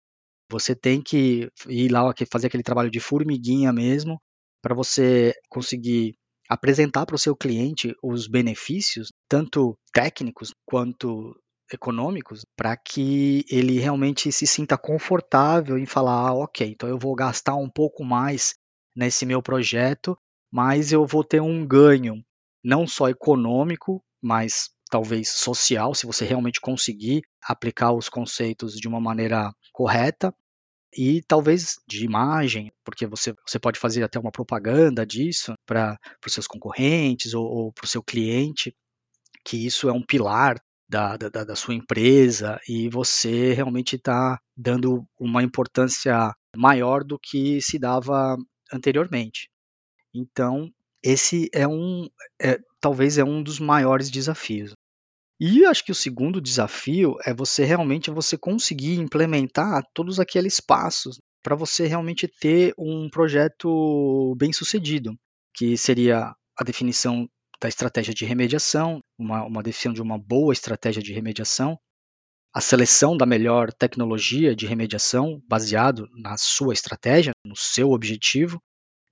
Você 0.50 0.76
tem 0.76 1.02
que 1.02 1.50
ir 1.68 1.92
lá 1.92 2.14
fazer 2.32 2.48
aquele 2.48 2.64
trabalho 2.64 2.90
de 2.90 3.00
formiguinha 3.00 3.72
mesmo 3.74 4.20
para 4.62 4.74
você 4.74 5.34
conseguir 5.50 6.16
apresentar 6.50 7.06
para 7.06 7.16
o 7.16 7.20
seu 7.20 7.36
cliente 7.36 7.94
os 8.02 8.28
benefícios, 8.28 9.10
tanto 9.28 9.78
técnicos 9.92 10.52
quanto 10.66 11.36
econômicos, 11.76 12.46
para 12.56 12.76
que 12.78 13.46
ele 13.50 13.80
realmente 13.80 14.32
se 14.32 14.48
sinta 14.48 14.78
confortável 14.78 15.78
em 15.78 15.86
falar, 15.86 16.30
ah, 16.30 16.34
ok, 16.34 16.68
então 16.68 16.88
eu 16.88 16.98
vou 16.98 17.16
gastar 17.16 17.56
um 17.56 17.70
pouco 17.70 18.04
mais 18.04 18.56
nesse 18.96 19.26
meu 19.26 19.42
projeto, 19.42 20.18
mas 20.52 20.92
eu 20.92 21.06
vou 21.06 21.24
ter 21.24 21.42
um 21.42 21.66
ganho 21.66 22.24
não 22.64 22.88
só 22.88 23.10
econômico, 23.10 24.04
mas 24.22 24.70
talvez 24.90 25.30
social, 25.30 25.94
se 25.96 26.06
você 26.06 26.24
realmente 26.24 26.62
conseguir 26.62 27.24
aplicar 27.44 27.92
os 27.92 28.08
conceitos 28.08 28.76
de 28.76 28.88
uma 28.88 29.02
maneira 29.02 29.52
correta, 29.72 30.34
e 30.96 31.24
talvez 31.24 31.80
de 31.88 32.06
imagem, 32.06 32.72
porque 32.84 33.08
você, 33.08 33.34
você 33.48 33.60
pode 33.60 33.80
fazer 33.80 34.04
até 34.04 34.20
uma 34.20 34.32
propaganda 34.32 35.06
disso 35.06 35.56
para 35.66 35.98
os 36.26 36.34
seus 36.34 36.46
concorrentes 36.46 37.34
ou, 37.34 37.44
ou 37.46 37.74
para 37.74 37.86
o 37.86 37.88
seu 37.88 38.04
cliente, 38.04 38.76
que 39.44 39.66
isso 39.66 39.90
é 39.90 39.92
um 39.92 40.04
pilar 40.04 40.62
da, 40.88 41.18
da, 41.18 41.44
da 41.44 41.56
sua 41.56 41.74
empresa 41.74 42.60
e 42.68 42.90
você 42.90 43.54
realmente 43.54 43.96
está 43.96 44.40
dando 44.56 45.06
uma 45.20 45.42
importância 45.42 46.34
maior 46.56 47.04
do 47.04 47.18
que 47.18 47.62
se 47.62 47.80
dava 47.80 48.38
anteriormente. 48.72 49.50
Então, 50.14 50.72
esse 51.02 51.50
é 51.54 51.68
um, 51.68 52.08
é, 52.42 52.60
talvez 52.80 53.18
é 53.18 53.24
um 53.24 53.42
dos 53.42 53.60
maiores 53.60 54.10
desafios. 54.10 54.74
E 55.40 55.66
acho 55.66 55.84
que 55.84 55.92
o 55.92 55.96
segundo 55.96 56.40
desafio 56.40 57.18
é 57.26 57.34
você 57.34 57.66
realmente 57.66 58.12
você 58.12 58.38
conseguir 58.38 59.00
implementar 59.00 59.84
todos 59.94 60.20
aqueles 60.20 60.60
passos 60.60 61.20
para 61.44 61.56
você 61.56 61.86
realmente 61.88 62.28
ter 62.28 62.74
um 62.78 63.10
projeto 63.10 64.34
bem 64.38 64.54
sucedido, 64.54 65.14
que 65.54 65.78
seria 65.78 66.34
a 66.58 66.64
definição 66.64 67.28
da 67.64 67.70
estratégia 67.70 68.14
de 68.14 68.26
remediação, 68.26 69.00
uma, 69.18 69.46
uma 69.46 69.64
definição 69.64 69.94
de 69.94 70.02
uma 70.02 70.20
boa 70.20 70.52
estratégia 70.52 71.02
de 71.02 71.14
remediação, 71.14 71.80
a 72.54 72.60
seleção 72.60 73.16
da 73.16 73.26
melhor 73.26 73.72
tecnologia 73.72 74.54
de 74.54 74.68
remediação 74.68 75.42
baseado 75.48 76.10
na 76.14 76.36
sua 76.36 76.74
estratégia, 76.74 77.32
no 77.44 77.56
seu 77.56 77.92
objetivo. 77.92 78.62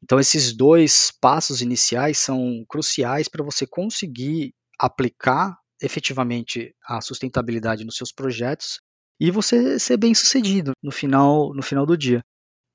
Então, 0.03 0.19
esses 0.19 0.53
dois 0.53 1.13
passos 1.21 1.61
iniciais 1.61 2.17
são 2.17 2.65
cruciais 2.67 3.29
para 3.29 3.41
você 3.41 3.65
conseguir 3.65 4.53
aplicar 4.77 5.57
efetivamente 5.81 6.75
a 6.85 6.99
sustentabilidade 6.99 7.85
nos 7.85 7.95
seus 7.95 8.11
projetos 8.11 8.81
e 9.17 9.31
você 9.31 9.79
ser 9.79 9.95
bem 9.95 10.13
sucedido 10.13 10.73
no 10.83 10.91
final, 10.91 11.53
no 11.53 11.63
final 11.63 11.85
do 11.85 11.97
dia. 11.97 12.21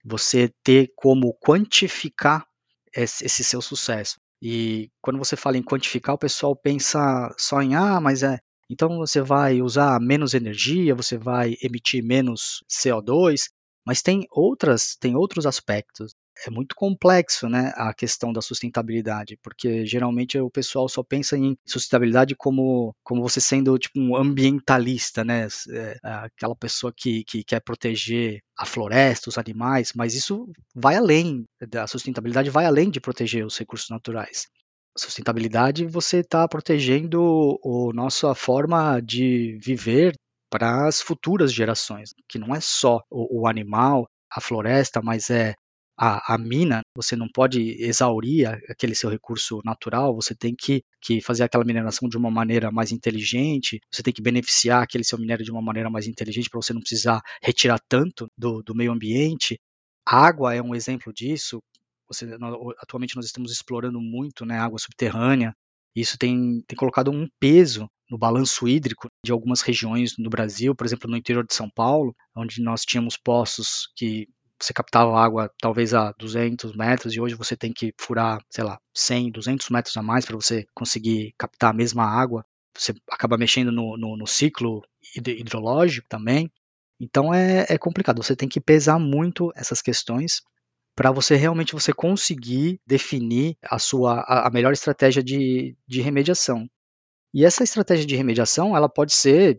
Você 0.07 0.51
ter 0.65 0.91
como 0.97 1.37
quantificar 1.39 2.47
esse, 2.95 3.27
esse 3.27 3.45
seu 3.45 3.61
sucesso. 3.61 4.17
E 4.43 4.91
quando 5.01 5.19
você 5.19 5.37
fala 5.37 5.57
em 5.57 5.63
quantificar, 5.63 6.15
o 6.15 6.19
pessoal 6.19 6.55
pensa 6.55 7.35
só 7.39 7.63
em 7.63 7.75
ah, 7.75 8.01
mas 8.01 8.23
é. 8.23 8.39
Então 8.69 8.99
você 8.99 9.21
vai 9.21 9.63
usar 9.63 10.01
menos 10.01 10.35
energia, 10.35 10.95
você 10.95 11.17
vai 11.17 11.55
emitir 11.63 12.05
menos 12.05 12.65
CO2, 12.69 13.49
mas 13.87 14.03
tem 14.03 14.27
outras, 14.31 14.97
tem 15.01 15.15
outros 15.17 15.47
aspectos 15.47 16.13
é 16.45 16.51
muito 16.51 16.75
complexo, 16.75 17.49
né, 17.49 17.73
a 17.77 17.95
questão 17.95 18.33
da 18.33 18.43
sustentabilidade, 18.43 19.39
porque 19.43 19.87
geralmente 19.87 20.39
o 20.39 20.51
pessoal 20.51 20.89
só 20.89 21.03
pensa 21.03 21.37
em 21.37 21.57
sustentabilidade 21.67 22.35
como, 22.37 22.95
como 23.03 23.23
você 23.23 23.41
sendo 23.41 23.79
tipo 23.79 23.99
um 23.99 24.17
ambientalista, 24.17 25.25
né, 25.25 25.49
é, 25.71 25.99
aquela 26.03 26.55
pessoa 26.55 26.93
que, 26.95 27.25
que 27.25 27.43
quer 27.43 27.61
proteger 27.61 28.41
a 28.59 28.67
floresta, 28.67 29.31
os 29.31 29.39
animais, 29.39 29.93
mas 29.95 30.15
isso 30.15 30.49
vai 30.75 30.97
além, 30.97 31.45
da 31.69 31.87
sustentabilidade 31.87 32.51
vai 32.51 32.67
além 32.67 32.91
de 32.91 33.01
proteger 33.01 33.45
os 33.45 33.57
recursos 33.57 33.89
naturais. 33.89 34.47
Sustentabilidade, 34.97 35.87
você 35.87 36.19
está 36.19 36.49
protegendo 36.49 37.59
a 37.63 37.95
nossa 37.95 38.35
forma 38.35 38.99
de 39.01 39.59
viver 39.63 40.15
para 40.51 40.87
as 40.87 41.03
futuras 41.03 41.53
gerações, 41.53 42.15
que 42.27 42.39
não 42.39 42.55
é 42.55 42.61
só 42.61 43.03
o, 43.11 43.43
o 43.43 43.47
animal, 43.47 44.09
a 44.31 44.41
floresta, 44.41 45.03
mas 45.03 45.29
é 45.29 45.55
a, 45.97 46.35
a, 46.35 46.39
mina, 46.39 46.83
você 46.95 47.17
não 47.17 47.29
pode 47.29 47.61
exaurir 47.83 48.47
aquele 48.69 48.95
seu 48.95 49.09
recurso 49.09 49.61
natural, 49.65 50.15
você 50.15 50.35
tem 50.35 50.55
que, 50.55 50.83
que 51.01 51.21
fazer 51.23 51.45
aquela 51.45 51.65
mineração 51.65 52.09
de 52.09 52.17
uma 52.19 52.31
maneira 52.31 52.71
mais 52.71 52.93
inteligente, 52.93 53.81
você 53.91 54.03
tem 54.03 54.13
que 54.13 54.21
beneficiar 54.21 54.83
aquele 54.83 55.05
seu 55.05 55.19
minério 55.19 55.45
de 55.45 55.51
uma 55.51 55.63
maneira 55.63 55.89
mais 55.89 56.07
inteligente 56.07 56.51
para 56.51 56.61
você 56.61 56.75
não 56.75 56.81
precisar 56.81 57.23
retirar 57.43 57.81
tanto 57.89 58.29
do, 58.37 58.63
do 58.63 58.75
meio 58.75 58.93
ambiente. 58.93 59.59
A 60.07 60.27
água 60.27 60.55
é 60.55 60.63
um 60.63 60.75
exemplo 60.75 61.13
disso. 61.13 61.61
Você, 62.09 62.27
atualmente 62.79 63.17
nós 63.17 63.27
estamos 63.27 63.51
explorando 63.51 64.01
muito 64.01 64.45
né, 64.45 64.59
água 64.59 64.79
subterrânea. 64.79 65.55
Isso 65.95 66.19
tem, 66.19 66.63
tem 66.69 66.77
colocado 66.77 67.11
um 67.11 67.27
peso 67.41 67.89
no 68.11 68.19
balanço 68.19 68.69
hídrico 68.69 69.09
de 69.25 69.33
algumas 69.33 69.63
regiões 69.63 70.13
no 70.19 70.29
Brasil, 70.29 70.75
por 70.75 70.87
exemplo, 70.87 71.11
no 71.11 71.17
interior 71.17 71.45
de 71.45 71.55
São 71.55 71.69
Paulo, 71.71 72.15
onde 72.37 72.63
nós 72.63 72.83
tínhamos 72.83 73.17
poços 73.17 73.89
que 73.97 74.29
você 74.61 74.73
captava 74.73 75.19
água 75.19 75.51
talvez 75.61 75.93
a 75.95 76.13
200 76.13 76.75
metros 76.75 77.15
e 77.15 77.21
hoje 77.21 77.35
você 77.35 77.57
tem 77.57 77.73
que 77.73 77.93
furar, 77.99 78.41
sei 78.51 78.65
lá, 78.65 78.79
100, 78.95 79.31
200 79.31 79.69
metros 79.71 79.97
a 79.97 80.03
mais 80.03 80.25
para 80.25 80.37
você 80.37 80.67
conseguir 80.75 81.35
captar 81.39 81.71
a 81.71 81.77
mesma 81.77 82.05
água. 82.05 82.45
Você 82.77 82.95
acaba 83.11 83.39
mexendo 83.39 83.73
no, 83.73 83.97
no, 83.97 84.17
no 84.17 84.27
ciclo 84.27 84.83
hidrológico 85.17 86.09
também. 86.09 86.51
Então 87.01 87.33
é, 87.33 87.67
é 87.69 87.79
complicado. 87.79 88.23
Você 88.23 88.35
tem 88.35 88.49
que 88.49 88.61
pesar 88.61 88.99
muito 88.99 89.53
essas 89.55 89.83
questões 89.83 90.43
para 90.95 91.13
você 91.13 91.37
realmente 91.37 91.75
você 91.75 91.93
conseguir 91.93 92.81
definir 92.87 93.57
a 93.63 93.79
sua 93.79 94.25
a, 94.27 94.51
melhor 94.51 94.73
estratégia 94.73 95.23
de, 95.23 95.77
de 95.87 96.01
remediação. 96.01 96.69
E 97.37 97.45
essa 97.45 97.63
estratégia 97.63 98.07
de 98.07 98.17
remediação, 98.17 98.75
ela 98.75 98.89
pode 98.89 99.13
ser 99.13 99.59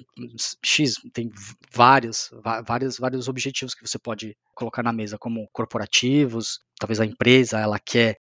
X, 0.66 0.96
tem 1.14 1.30
vários, 1.72 2.32
vários, 2.66 2.98
vários 2.98 3.28
objetivos 3.28 3.76
que 3.76 3.88
você 3.88 4.00
pode 4.00 4.36
colocar 4.56 4.82
na 4.82 4.92
mesa, 4.92 5.16
como 5.16 5.48
corporativos, 5.54 6.58
talvez 6.80 7.00
a 7.00 7.06
empresa, 7.06 7.60
ela 7.60 7.78
quer 7.78 8.18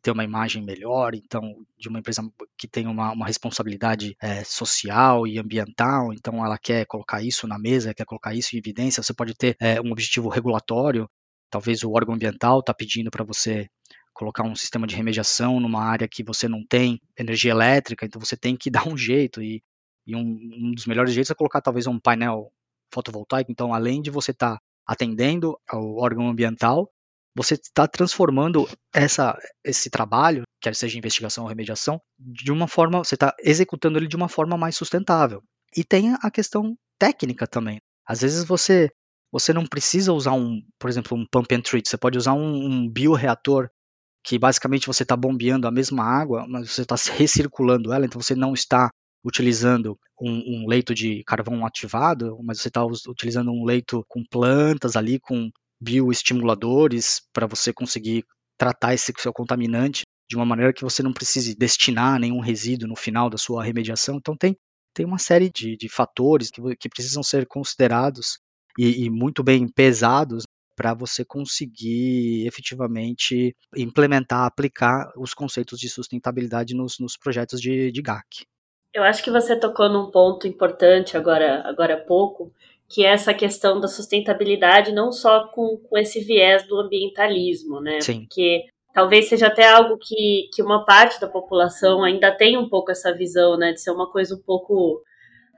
ter 0.00 0.12
uma 0.12 0.22
imagem 0.22 0.62
melhor, 0.62 1.12
então, 1.12 1.42
de 1.76 1.88
uma 1.88 1.98
empresa 1.98 2.22
que 2.56 2.68
tem 2.68 2.86
uma, 2.86 3.10
uma 3.10 3.26
responsabilidade 3.26 4.14
é, 4.22 4.44
social 4.44 5.26
e 5.26 5.40
ambiental, 5.40 6.12
então 6.12 6.46
ela 6.46 6.56
quer 6.56 6.86
colocar 6.86 7.20
isso 7.20 7.48
na 7.48 7.58
mesa, 7.58 7.92
quer 7.92 8.04
colocar 8.04 8.32
isso 8.32 8.54
em 8.54 8.60
evidência, 8.60 9.02
você 9.02 9.12
pode 9.12 9.34
ter 9.34 9.56
é, 9.60 9.80
um 9.80 9.90
objetivo 9.90 10.28
regulatório, 10.28 11.10
talvez 11.50 11.82
o 11.82 11.90
órgão 11.90 12.14
ambiental 12.14 12.60
está 12.60 12.72
pedindo 12.72 13.10
para 13.10 13.24
você 13.24 13.66
colocar 14.14 14.44
um 14.44 14.54
sistema 14.54 14.86
de 14.86 14.96
remediação 14.96 15.60
numa 15.60 15.82
área 15.82 16.08
que 16.08 16.22
você 16.22 16.48
não 16.48 16.64
tem 16.64 17.00
energia 17.18 17.50
elétrica, 17.50 18.06
então 18.06 18.20
você 18.20 18.36
tem 18.36 18.56
que 18.56 18.70
dar 18.72 18.88
um 18.88 18.96
jeito. 18.96 19.42
E, 19.42 19.62
e 20.06 20.16
um, 20.16 20.20
um, 20.20 20.72
dos 20.72 20.86
melhores 20.86 21.12
jeitos 21.12 21.30
é 21.30 21.34
colocar 21.34 21.60
talvez 21.60 21.86
um 21.86 21.98
painel 21.98 22.50
fotovoltaico. 22.92 23.50
Então, 23.50 23.74
além 23.74 24.00
de 24.00 24.10
você 24.10 24.30
estar 24.30 24.56
tá 24.56 24.62
atendendo 24.86 25.58
ao 25.68 25.96
órgão 25.96 26.28
ambiental, 26.28 26.88
você 27.36 27.54
está 27.54 27.88
transformando 27.88 28.68
essa, 28.94 29.36
esse 29.64 29.90
trabalho, 29.90 30.44
quer 30.60 30.74
seja 30.74 30.96
investigação 30.96 31.44
ou 31.44 31.50
remediação, 31.50 32.00
de 32.16 32.52
uma 32.52 32.68
forma, 32.68 32.98
você 32.98 33.16
está 33.16 33.34
executando 33.40 33.98
ele 33.98 34.06
de 34.06 34.16
uma 34.16 34.28
forma 34.28 34.56
mais 34.56 34.76
sustentável. 34.76 35.42
E 35.76 35.82
tem 35.82 36.14
a 36.22 36.30
questão 36.30 36.76
técnica 36.96 37.46
também. 37.46 37.80
Às 38.06 38.20
vezes 38.20 38.44
você 38.44 38.88
você 39.32 39.52
não 39.52 39.66
precisa 39.66 40.12
usar 40.12 40.30
um, 40.30 40.62
por 40.78 40.88
exemplo, 40.88 41.18
um 41.18 41.26
pump 41.26 41.52
and 41.52 41.60
treat, 41.62 41.88
você 41.88 41.98
pode 41.98 42.16
usar 42.16 42.34
um, 42.34 42.54
um 42.54 42.88
bioreator 42.88 43.68
que 44.24 44.38
basicamente 44.38 44.86
você 44.86 45.02
está 45.02 45.14
bombeando 45.14 45.68
a 45.68 45.70
mesma 45.70 46.02
água, 46.02 46.46
mas 46.48 46.70
você 46.70 46.82
está 46.82 46.96
recirculando 47.14 47.92
ela, 47.92 48.06
então 48.06 48.20
você 48.20 48.34
não 48.34 48.54
está 48.54 48.90
utilizando 49.24 49.98
um, 50.20 50.64
um 50.64 50.66
leito 50.66 50.94
de 50.94 51.22
carvão 51.24 51.64
ativado, 51.64 52.38
mas 52.42 52.60
você 52.60 52.68
está 52.68 52.84
utilizando 52.84 53.50
um 53.50 53.64
leito 53.64 54.04
com 54.08 54.24
plantas 54.24 54.96
ali, 54.96 55.20
com 55.20 55.50
bioestimuladores, 55.80 57.22
para 57.32 57.46
você 57.46 57.72
conseguir 57.72 58.24
tratar 58.58 58.94
esse 58.94 59.12
seu 59.18 59.32
contaminante 59.32 60.02
de 60.28 60.36
uma 60.36 60.46
maneira 60.46 60.72
que 60.72 60.82
você 60.82 61.02
não 61.02 61.12
precise 61.12 61.54
destinar 61.54 62.18
nenhum 62.18 62.40
resíduo 62.40 62.88
no 62.88 62.96
final 62.96 63.28
da 63.28 63.36
sua 63.36 63.62
remediação. 63.62 64.16
Então 64.16 64.36
tem, 64.36 64.56
tem 64.94 65.04
uma 65.04 65.18
série 65.18 65.50
de, 65.50 65.76
de 65.76 65.88
fatores 65.88 66.50
que, 66.50 66.60
que 66.76 66.88
precisam 66.88 67.22
ser 67.22 67.46
considerados 67.46 68.38
e, 68.78 69.04
e 69.04 69.10
muito 69.10 69.42
bem 69.42 69.68
pesados 69.68 70.44
para 70.76 70.94
você 70.94 71.24
conseguir 71.24 72.46
efetivamente 72.46 73.54
implementar, 73.76 74.44
aplicar 74.44 75.12
os 75.16 75.34
conceitos 75.34 75.78
de 75.78 75.88
sustentabilidade 75.88 76.74
nos, 76.74 76.98
nos 76.98 77.16
projetos 77.16 77.60
de, 77.60 77.90
de 77.90 78.02
GAC. 78.02 78.46
Eu 78.92 79.02
acho 79.02 79.24
que 79.24 79.30
você 79.30 79.58
tocou 79.58 79.88
num 79.88 80.10
ponto 80.10 80.46
importante 80.46 81.16
agora, 81.16 81.62
agora 81.66 81.94
há 81.94 82.00
pouco, 82.00 82.52
que 82.88 83.04
é 83.04 83.10
essa 83.10 83.34
questão 83.34 83.80
da 83.80 83.88
sustentabilidade, 83.88 84.92
não 84.92 85.10
só 85.10 85.48
com, 85.48 85.78
com 85.78 85.98
esse 85.98 86.20
viés 86.20 86.66
do 86.68 86.78
ambientalismo, 86.78 87.80
né? 87.80 88.00
Sim. 88.00 88.20
Porque 88.20 88.66
talvez 88.92 89.28
seja 89.28 89.48
até 89.48 89.68
algo 89.68 89.98
que, 89.98 90.48
que 90.52 90.62
uma 90.62 90.84
parte 90.84 91.20
da 91.20 91.26
população 91.26 92.04
ainda 92.04 92.30
tem 92.30 92.56
um 92.56 92.68
pouco 92.68 92.92
essa 92.92 93.12
visão, 93.12 93.56
né? 93.56 93.72
De 93.72 93.80
ser 93.80 93.90
uma 93.90 94.10
coisa 94.10 94.36
um 94.36 94.42
pouco 94.42 95.02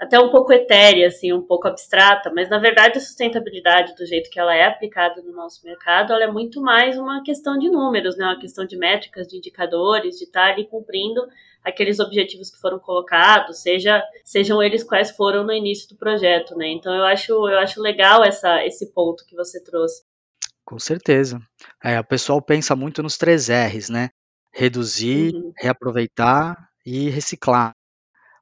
até 0.01 0.19
um 0.21 0.31
pouco 0.31 0.53
etérea, 0.53 1.09
assim, 1.09 1.33
um 1.33 1.43
pouco 1.43 1.67
abstrata, 1.69 2.31
mas 2.35 2.49
na 2.49 2.59
verdade 2.59 2.99
a 2.99 3.01
sustentabilidade, 3.01 3.95
do 3.95 4.05
jeito 4.07 4.31
que 4.31 4.39
ela 4.39 4.55
é 4.55 4.65
aplicada 4.65 5.23
no 5.23 5.33
nosso 5.33 5.65
mercado, 5.65 6.13
ela 6.13 6.25
é 6.25 6.31
muito 6.31 6.61
mais 6.61 6.99
uma 6.99 7.23
questão 7.23 7.59
de 7.59 7.71
números, 7.71 8.17
né? 8.17 8.25
Uma 8.25 8.39
questão 8.39 8.67
de 8.67 8.77
métricas, 8.77 9.27
de 9.27 9.37
indicadores, 9.37 10.17
de 10.17 10.25
estar 10.25 10.53
ali 10.53 10.67
cumprindo 10.67 11.23
aqueles 11.65 11.99
objetivos 11.99 12.51
que 12.51 12.61
foram 12.61 12.79
colocados, 12.79 13.61
seja, 13.61 14.03
sejam 14.25 14.63
eles 14.63 14.85
quais 14.85 15.11
foram 15.11 15.43
no 15.43 15.53
início 15.53 15.89
do 15.89 15.97
projeto, 15.97 16.57
né? 16.57 16.69
Então 16.69 16.95
eu 16.95 17.05
acho, 17.05 17.33
eu 17.33 17.59
acho 17.59 17.81
legal 17.81 18.23
essa, 18.23 18.65
esse 18.65 18.93
ponto 18.93 19.25
que 19.27 19.35
você 19.35 19.63
trouxe. 19.63 20.05
Com 20.65 20.79
certeza. 20.79 21.41
É, 21.83 21.99
o 21.99 22.05
pessoal 22.05 22.41
pensa 22.43 22.77
muito 22.77 23.03
nos 23.03 23.17
três 23.17 23.49
R's, 23.49 23.89
né? 23.89 24.11
Reduzir, 24.53 25.35
uhum. 25.35 25.53
reaproveitar 25.57 26.57
e 26.85 27.09
reciclar 27.09 27.73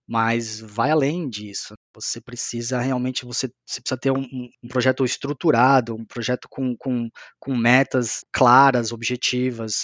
mas 0.06 0.60
vai 0.60 0.90
além 0.90 1.28
disso. 1.28 1.74
Você 1.94 2.20
precisa 2.20 2.80
realmente, 2.80 3.24
você, 3.24 3.48
você 3.66 3.80
precisa 3.80 3.98
ter 3.98 4.10
um, 4.10 4.26
um, 4.62 4.68
projeto 4.68 5.04
estruturado, 5.04 5.94
um 5.94 6.04
projeto 6.04 6.48
com, 6.48 6.76
com, 6.76 7.08
com 7.38 7.56
metas 7.56 8.20
claras, 8.32 8.92
objetivas, 8.92 9.82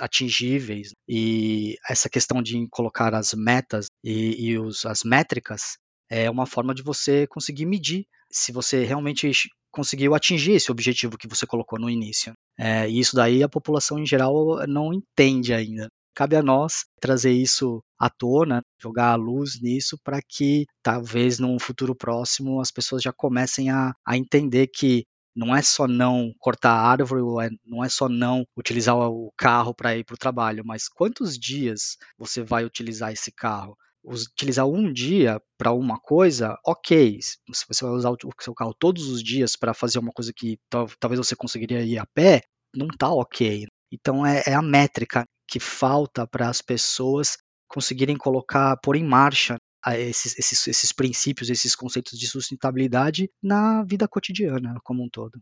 atingíveis. 0.00 0.92
E 1.08 1.76
essa 1.88 2.08
questão 2.08 2.42
de 2.42 2.66
colocar 2.70 3.14
as 3.14 3.32
metas 3.34 3.86
e, 4.02 4.50
e 4.50 4.58
os, 4.58 4.84
as 4.84 5.04
métricas 5.04 5.76
é 6.10 6.30
uma 6.30 6.46
forma 6.46 6.74
de 6.74 6.82
você 6.82 7.26
conseguir 7.26 7.66
medir 7.66 8.06
se 8.30 8.52
você 8.52 8.84
realmente 8.84 9.30
conseguiu 9.70 10.14
atingir 10.14 10.52
esse 10.52 10.70
objetivo 10.70 11.18
que 11.18 11.28
você 11.28 11.46
colocou 11.46 11.78
no 11.78 11.90
início. 11.90 12.32
É, 12.58 12.88
e 12.88 13.00
isso 13.00 13.16
daí 13.16 13.42
a 13.42 13.48
população 13.48 13.98
em 13.98 14.06
geral 14.06 14.66
não 14.68 14.92
entende 14.92 15.52
ainda. 15.52 15.88
Cabe 16.14 16.36
a 16.36 16.42
nós 16.42 16.84
trazer 17.00 17.32
isso 17.32 17.82
à 17.98 18.08
tona, 18.08 18.62
jogar 18.80 19.12
a 19.12 19.16
luz 19.16 19.60
nisso 19.60 19.98
para 20.04 20.20
que 20.22 20.64
talvez 20.82 21.38
num 21.38 21.58
futuro 21.58 21.94
próximo 21.94 22.60
as 22.60 22.70
pessoas 22.70 23.02
já 23.02 23.12
comecem 23.12 23.70
a, 23.70 23.92
a 24.06 24.16
entender 24.16 24.68
que 24.68 25.04
não 25.34 25.54
é 25.54 25.60
só 25.60 25.88
não 25.88 26.32
cortar 26.38 26.70
a 26.70 26.88
árvore, 26.88 27.22
é, 27.44 27.50
não 27.66 27.82
é 27.84 27.88
só 27.88 28.08
não 28.08 28.46
utilizar 28.56 28.96
o 28.96 29.32
carro 29.36 29.74
para 29.74 29.96
ir 29.96 30.04
para 30.04 30.14
o 30.14 30.18
trabalho, 30.18 30.64
mas 30.64 30.88
quantos 30.88 31.36
dias 31.36 31.96
você 32.16 32.42
vai 32.42 32.64
utilizar 32.64 33.12
esse 33.12 33.32
carro? 33.32 33.76
Utilizar 34.04 34.66
um 34.68 34.92
dia 34.92 35.40
para 35.58 35.72
uma 35.72 35.98
coisa, 35.98 36.56
ok. 36.64 37.18
Se 37.20 37.64
você 37.66 37.84
vai 37.84 37.94
usar 37.94 38.10
o 38.10 38.16
seu 38.40 38.54
carro 38.54 38.74
todos 38.78 39.08
os 39.08 39.22
dias 39.22 39.56
para 39.56 39.74
fazer 39.74 39.98
uma 39.98 40.12
coisa 40.12 40.32
que 40.32 40.58
talvez 41.00 41.18
você 41.18 41.34
conseguiria 41.34 41.82
ir 41.82 41.98
a 41.98 42.06
pé, 42.06 42.42
não 42.74 42.86
está 42.86 43.10
ok. 43.10 43.66
Então 43.90 44.24
é, 44.24 44.42
é 44.46 44.54
a 44.54 44.62
métrica 44.62 45.24
que 45.48 45.60
falta 45.60 46.26
para 46.26 46.48
as 46.48 46.60
pessoas 46.60 47.36
conseguirem 47.68 48.16
colocar, 48.16 48.76
pôr 48.82 48.96
em 48.96 49.04
marcha 49.04 49.56
esses, 49.92 50.38
esses, 50.38 50.66
esses 50.66 50.92
princípios, 50.92 51.50
esses 51.50 51.76
conceitos 51.76 52.18
de 52.18 52.26
sustentabilidade 52.26 53.30
na 53.42 53.82
vida 53.84 54.08
cotidiana 54.08 54.78
como 54.82 55.02
um 55.02 55.08
todo. 55.08 55.38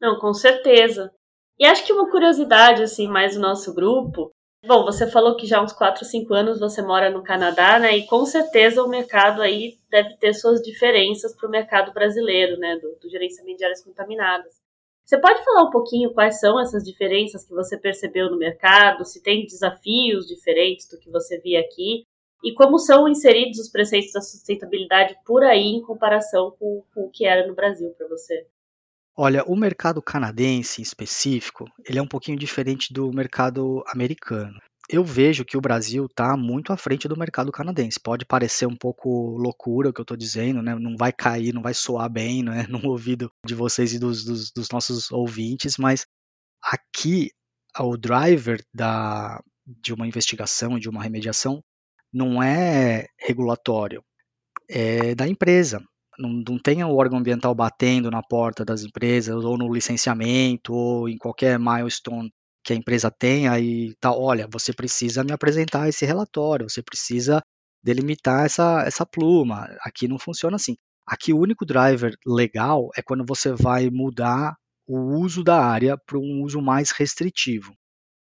Não, 0.00 0.18
com 0.18 0.34
certeza. 0.34 1.12
E 1.58 1.64
acho 1.64 1.86
que 1.86 1.92
uma 1.92 2.10
curiosidade, 2.10 2.82
assim, 2.82 3.06
mais 3.06 3.34
do 3.34 3.40
nosso 3.40 3.72
grupo. 3.72 4.30
Bom, 4.66 4.84
você 4.84 5.10
falou 5.10 5.36
que 5.36 5.46
já 5.46 5.58
há 5.58 5.62
uns 5.62 5.72
4, 5.72 6.04
5 6.04 6.34
anos 6.34 6.60
você 6.60 6.82
mora 6.82 7.10
no 7.10 7.22
Canadá, 7.22 7.78
né? 7.78 7.96
E 7.96 8.06
com 8.06 8.24
certeza 8.24 8.82
o 8.82 8.88
mercado 8.88 9.42
aí 9.42 9.76
deve 9.90 10.16
ter 10.16 10.34
suas 10.34 10.60
diferenças 10.60 11.34
para 11.34 11.48
o 11.48 11.50
mercado 11.50 11.92
brasileiro, 11.92 12.58
né? 12.58 12.76
Do, 12.78 12.96
do 13.00 13.10
gerenciamento 13.10 13.58
de 13.58 13.64
áreas 13.64 13.82
contaminadas. 13.82 14.61
Você 15.04 15.20
pode 15.20 15.44
falar 15.44 15.64
um 15.64 15.70
pouquinho 15.70 16.12
quais 16.12 16.38
são 16.40 16.60
essas 16.60 16.84
diferenças 16.84 17.44
que 17.44 17.52
você 17.52 17.76
percebeu 17.76 18.30
no 18.30 18.38
mercado, 18.38 19.04
se 19.04 19.22
tem 19.22 19.44
desafios 19.44 20.26
diferentes 20.26 20.88
do 20.88 20.98
que 20.98 21.10
você 21.10 21.38
via 21.40 21.60
aqui, 21.60 22.04
e 22.42 22.54
como 22.54 22.78
são 22.78 23.08
inseridos 23.08 23.58
os 23.58 23.70
preceitos 23.70 24.12
da 24.12 24.20
sustentabilidade 24.20 25.16
por 25.24 25.44
aí 25.44 25.74
em 25.76 25.82
comparação 25.82 26.50
com, 26.58 26.84
com 26.94 27.04
o 27.04 27.10
que 27.10 27.24
era 27.24 27.46
no 27.46 27.54
Brasil 27.54 27.90
para 27.90 28.08
você? 28.08 28.46
Olha, 29.16 29.44
o 29.44 29.54
mercado 29.54 30.00
canadense 30.00 30.80
em 30.80 30.82
específico, 30.82 31.66
ele 31.86 31.98
é 31.98 32.02
um 32.02 32.08
pouquinho 32.08 32.38
diferente 32.38 32.92
do 32.92 33.12
mercado 33.12 33.84
americano 33.88 34.58
eu 34.88 35.04
vejo 35.04 35.44
que 35.44 35.56
o 35.56 35.60
Brasil 35.60 36.06
está 36.06 36.36
muito 36.36 36.72
à 36.72 36.76
frente 36.76 37.08
do 37.08 37.18
mercado 37.18 37.52
canadense. 37.52 38.00
Pode 38.00 38.24
parecer 38.24 38.66
um 38.66 38.76
pouco 38.76 39.36
loucura 39.36 39.90
o 39.90 39.92
que 39.92 40.00
eu 40.00 40.04
estou 40.04 40.16
dizendo, 40.16 40.62
né? 40.62 40.74
Não 40.74 40.96
vai 40.96 41.12
cair, 41.12 41.52
não 41.52 41.62
vai 41.62 41.74
soar 41.74 42.10
bem 42.10 42.42
né? 42.42 42.66
no 42.68 42.86
ouvido 42.88 43.30
de 43.46 43.54
vocês 43.54 43.92
e 43.92 43.98
dos, 43.98 44.24
dos, 44.24 44.50
dos 44.50 44.68
nossos 44.70 45.10
ouvintes, 45.10 45.76
mas 45.78 46.06
aqui 46.62 47.30
o 47.78 47.96
driver 47.96 48.62
da, 48.74 49.42
de 49.66 49.92
uma 49.94 50.06
investigação, 50.06 50.78
de 50.78 50.88
uma 50.88 51.02
remediação, 51.02 51.62
não 52.12 52.42
é 52.42 53.06
regulatório, 53.18 54.04
é 54.68 55.14
da 55.14 55.26
empresa. 55.26 55.82
Não, 56.18 56.28
não 56.46 56.58
tem 56.58 56.84
o 56.84 56.94
órgão 56.94 57.18
ambiental 57.18 57.54
batendo 57.54 58.10
na 58.10 58.22
porta 58.22 58.64
das 58.64 58.82
empresas, 58.82 59.44
ou 59.44 59.56
no 59.56 59.72
licenciamento, 59.72 60.74
ou 60.74 61.08
em 61.08 61.16
qualquer 61.16 61.58
milestone 61.58 62.30
que 62.64 62.72
a 62.72 62.76
empresa 62.76 63.10
tenha 63.10 63.58
e 63.58 63.94
tal, 64.00 64.20
olha, 64.20 64.48
você 64.50 64.72
precisa 64.72 65.24
me 65.24 65.32
apresentar 65.32 65.88
esse 65.88 66.04
relatório, 66.06 66.68
você 66.68 66.82
precisa 66.82 67.42
delimitar 67.82 68.44
essa, 68.46 68.82
essa 68.82 69.04
pluma. 69.04 69.64
Aqui 69.80 70.06
não 70.06 70.18
funciona 70.18 70.56
assim. 70.56 70.76
Aqui 71.06 71.32
o 71.32 71.38
único 71.38 71.66
driver 71.66 72.14
legal 72.24 72.88
é 72.96 73.02
quando 73.02 73.24
você 73.26 73.52
vai 73.52 73.90
mudar 73.90 74.54
o 74.86 75.18
uso 75.18 75.42
da 75.42 75.64
área 75.64 75.96
para 76.06 76.18
um 76.18 76.42
uso 76.42 76.60
mais 76.60 76.90
restritivo. 76.92 77.74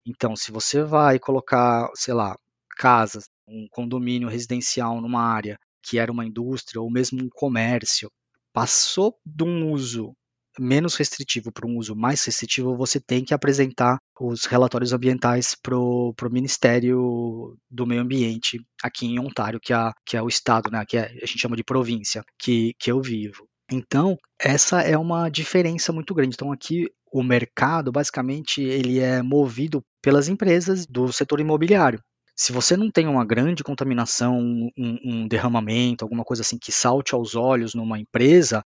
Então, 0.05 0.35
se 0.35 0.51
você 0.51 0.83
vai 0.83 1.19
colocar, 1.19 1.89
sei 1.95 2.13
lá, 2.13 2.35
casas, 2.77 3.25
um 3.47 3.67
condomínio 3.69 4.29
residencial 4.29 5.01
numa 5.01 5.21
área 5.21 5.57
que 5.83 5.99
era 5.99 6.11
uma 6.11 6.25
indústria 6.25 6.81
ou 6.81 6.89
mesmo 6.89 7.21
um 7.21 7.29
comércio, 7.29 8.09
passou 8.53 9.15
de 9.25 9.43
um 9.43 9.71
uso 9.71 10.13
menos 10.59 10.95
restritivo 10.95 11.51
para 11.51 11.67
um 11.67 11.77
uso 11.77 11.95
mais 11.95 12.23
restritivo, 12.23 12.75
você 12.75 12.99
tem 12.99 13.23
que 13.23 13.33
apresentar 13.33 13.97
os 14.19 14.45
relatórios 14.45 14.93
ambientais 14.93 15.55
para 15.55 15.77
o 15.77 16.13
Ministério 16.29 17.57
do 17.69 17.85
Meio 17.85 18.01
Ambiente 18.01 18.59
aqui 18.83 19.05
em 19.05 19.19
Ontário, 19.19 19.59
que 19.59 19.73
é, 19.73 19.91
que 20.05 20.17
é 20.17 20.21
o 20.21 20.27
estado, 20.27 20.69
né, 20.71 20.83
que 20.87 20.97
é, 20.97 21.05
a 21.05 21.25
gente 21.25 21.39
chama 21.39 21.55
de 21.55 21.63
província, 21.63 22.23
que, 22.39 22.73
que 22.79 22.91
eu 22.91 23.01
vivo. 23.01 23.47
Então, 23.71 24.17
essa 24.39 24.81
é 24.81 24.97
uma 24.97 25.29
diferença 25.29 25.93
muito 25.93 26.13
grande. 26.13 26.35
Então, 26.35 26.51
aqui 26.51 26.89
o 27.11 27.23
mercado, 27.23 27.91
basicamente, 27.91 28.61
ele 28.61 28.99
é 28.99 29.21
movido 29.21 29.81
pelas 30.01 30.27
empresas 30.27 30.85
do 30.85 31.11
setor 31.11 31.39
imobiliário. 31.39 32.01
Se 32.35 32.51
você 32.51 32.75
não 32.75 32.89
tem 32.89 33.07
uma 33.07 33.25
grande 33.25 33.63
contaminação, 33.63 34.39
um, 34.39 34.71
um 34.77 35.27
derramamento, 35.27 36.03
alguma 36.03 36.23
coisa 36.23 36.41
assim 36.41 36.57
que 36.57 36.71
salte 36.71 37.13
aos 37.13 37.35
olhos 37.35 37.75
numa 37.75 37.99
empresa, 37.99 38.63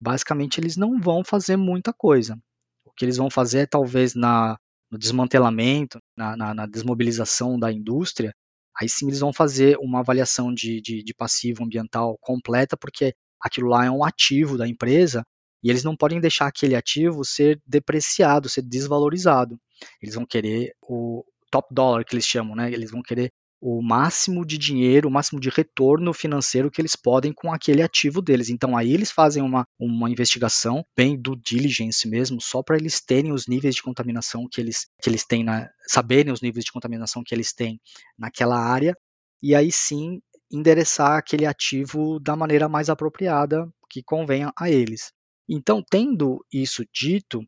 basicamente 0.00 0.58
eles 0.58 0.76
não 0.76 1.00
vão 1.00 1.24
fazer 1.24 1.56
muita 1.56 1.92
coisa. 1.92 2.38
O 2.84 2.92
que 2.92 3.04
eles 3.04 3.16
vão 3.16 3.30
fazer 3.30 3.60
é 3.60 3.66
talvez 3.66 4.14
na, 4.14 4.56
no 4.90 4.98
desmantelamento, 4.98 6.00
na, 6.16 6.36
na, 6.36 6.54
na 6.54 6.66
desmobilização 6.66 7.58
da 7.58 7.72
indústria, 7.72 8.32
aí 8.80 8.88
sim 8.88 9.06
eles 9.06 9.20
vão 9.20 9.32
fazer 9.32 9.76
uma 9.78 10.00
avaliação 10.00 10.52
de, 10.52 10.80
de, 10.80 11.02
de, 11.02 11.14
passivo 11.14 11.64
ambiental 11.64 12.16
completa, 12.20 12.76
porque 12.76 13.14
aquilo 13.40 13.68
lá 13.68 13.84
é 13.84 13.90
um 13.90 14.04
ativo 14.04 14.56
da 14.56 14.66
empresa 14.66 15.24
e 15.62 15.70
eles 15.70 15.82
não 15.84 15.96
podem 15.96 16.20
deixar 16.20 16.46
aquele 16.46 16.76
ativo 16.76 17.24
ser 17.24 17.60
depreciado, 17.66 18.48
ser 18.48 18.62
desvalorizado. 18.62 19.58
Eles 20.00 20.14
vão 20.14 20.24
querer 20.24 20.72
o 20.82 21.24
top 21.50 21.74
dollar 21.74 22.04
que 22.04 22.14
eles 22.14 22.24
chamam, 22.24 22.54
né? 22.54 22.72
Eles 22.72 22.90
vão 22.90 23.02
querer 23.02 23.32
o 23.60 23.82
máximo 23.82 24.46
de 24.46 24.56
dinheiro, 24.56 25.08
o 25.08 25.10
máximo 25.10 25.40
de 25.40 25.48
retorno 25.48 26.12
financeiro 26.12 26.70
que 26.70 26.80
eles 26.80 26.94
podem 26.94 27.32
com 27.32 27.52
aquele 27.52 27.82
ativo 27.82 28.22
deles. 28.22 28.48
Então 28.48 28.76
aí 28.76 28.92
eles 28.92 29.10
fazem 29.10 29.42
uma, 29.42 29.64
uma 29.78 30.10
investigação 30.10 30.84
bem 30.96 31.20
do 31.20 31.34
diligence 31.34 32.08
mesmo, 32.08 32.40
só 32.40 32.62
para 32.62 32.76
eles 32.76 33.00
terem 33.00 33.32
os 33.32 33.46
níveis 33.46 33.74
de 33.74 33.82
contaminação 33.82 34.46
que 34.50 34.60
eles, 34.60 34.86
que 35.02 35.10
eles 35.10 35.24
têm, 35.24 35.42
na, 35.42 35.68
saberem 35.86 36.32
os 36.32 36.40
níveis 36.40 36.64
de 36.64 36.72
contaminação 36.72 37.22
que 37.24 37.34
eles 37.34 37.52
têm 37.52 37.80
naquela 38.16 38.58
área, 38.58 38.96
e 39.42 39.54
aí 39.54 39.72
sim 39.72 40.20
endereçar 40.50 41.18
aquele 41.18 41.44
ativo 41.44 42.18
da 42.20 42.34
maneira 42.34 42.68
mais 42.68 42.88
apropriada 42.88 43.68
que 43.90 44.02
convenha 44.02 44.52
a 44.58 44.70
eles. 44.70 45.12
Então, 45.48 45.82
tendo 45.88 46.44
isso 46.52 46.84
dito, 46.92 47.42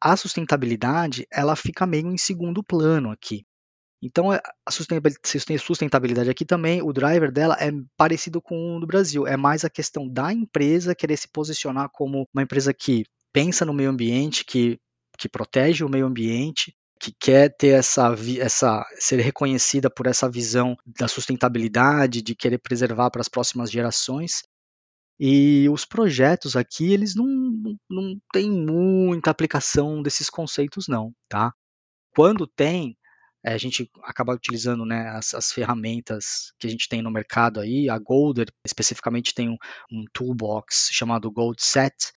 a 0.00 0.16
sustentabilidade 0.16 1.26
ela 1.32 1.56
fica 1.56 1.86
meio 1.86 2.08
em 2.08 2.18
segundo 2.18 2.62
plano 2.62 3.10
aqui. 3.10 3.44
Então, 4.02 4.32
é, 4.32 4.40
a 4.64 4.70
sustentabilidade 4.70 6.28
aqui 6.28 6.44
também, 6.44 6.82
o 6.82 6.92
driver 6.92 7.32
dela 7.32 7.56
é 7.58 7.70
parecido 7.96 8.40
com 8.42 8.76
o 8.76 8.80
do 8.80 8.86
Brasil. 8.86 9.26
É 9.26 9.36
mais 9.36 9.64
a 9.64 9.70
questão 9.70 10.08
da 10.08 10.32
empresa 10.32 10.94
querer 10.94 11.16
se 11.16 11.28
posicionar 11.28 11.88
como 11.92 12.26
uma 12.34 12.42
empresa 12.42 12.74
que 12.74 13.04
pensa 13.32 13.64
no 13.64 13.72
meio 13.72 13.90
ambiente, 13.90 14.44
que, 14.44 14.78
que 15.18 15.28
protege 15.28 15.84
o 15.84 15.88
meio 15.88 16.06
ambiente, 16.06 16.74
que 17.00 17.12
quer 17.18 17.54
ter 17.54 17.68
essa, 17.68 18.14
essa 18.40 18.84
ser 18.98 19.20
reconhecida 19.20 19.90
por 19.90 20.06
essa 20.06 20.30
visão 20.30 20.76
da 20.98 21.08
sustentabilidade, 21.08 22.22
de 22.22 22.34
querer 22.34 22.58
preservar 22.58 23.10
para 23.10 23.20
as 23.20 23.28
próximas 23.28 23.70
gerações. 23.70 24.42
E 25.18 25.68
os 25.70 25.84
projetos 25.84 26.56
aqui, 26.56 26.92
eles 26.92 27.14
não, 27.14 27.26
não, 27.88 28.18
têm 28.32 28.50
muita 28.50 29.30
aplicação 29.30 30.02
desses 30.02 30.28
conceitos, 30.28 30.86
não, 30.88 31.12
tá? 31.28 31.52
Quando 32.14 32.46
tem, 32.46 32.96
a 33.54 33.58
gente 33.58 33.90
acaba 34.02 34.34
utilizando 34.34 34.84
né, 34.84 35.08
as, 35.10 35.34
as, 35.34 35.52
ferramentas 35.52 36.52
que 36.58 36.66
a 36.66 36.70
gente 36.70 36.88
tem 36.88 37.00
no 37.00 37.10
mercado 37.10 37.60
aí. 37.60 37.88
A 37.88 37.98
Golder, 37.98 38.48
especificamente, 38.64 39.34
tem 39.34 39.48
um, 39.48 39.56
um 39.90 40.04
toolbox 40.12 40.88
chamado 40.92 41.30
Gold 41.30 41.62
Set, 41.62 42.12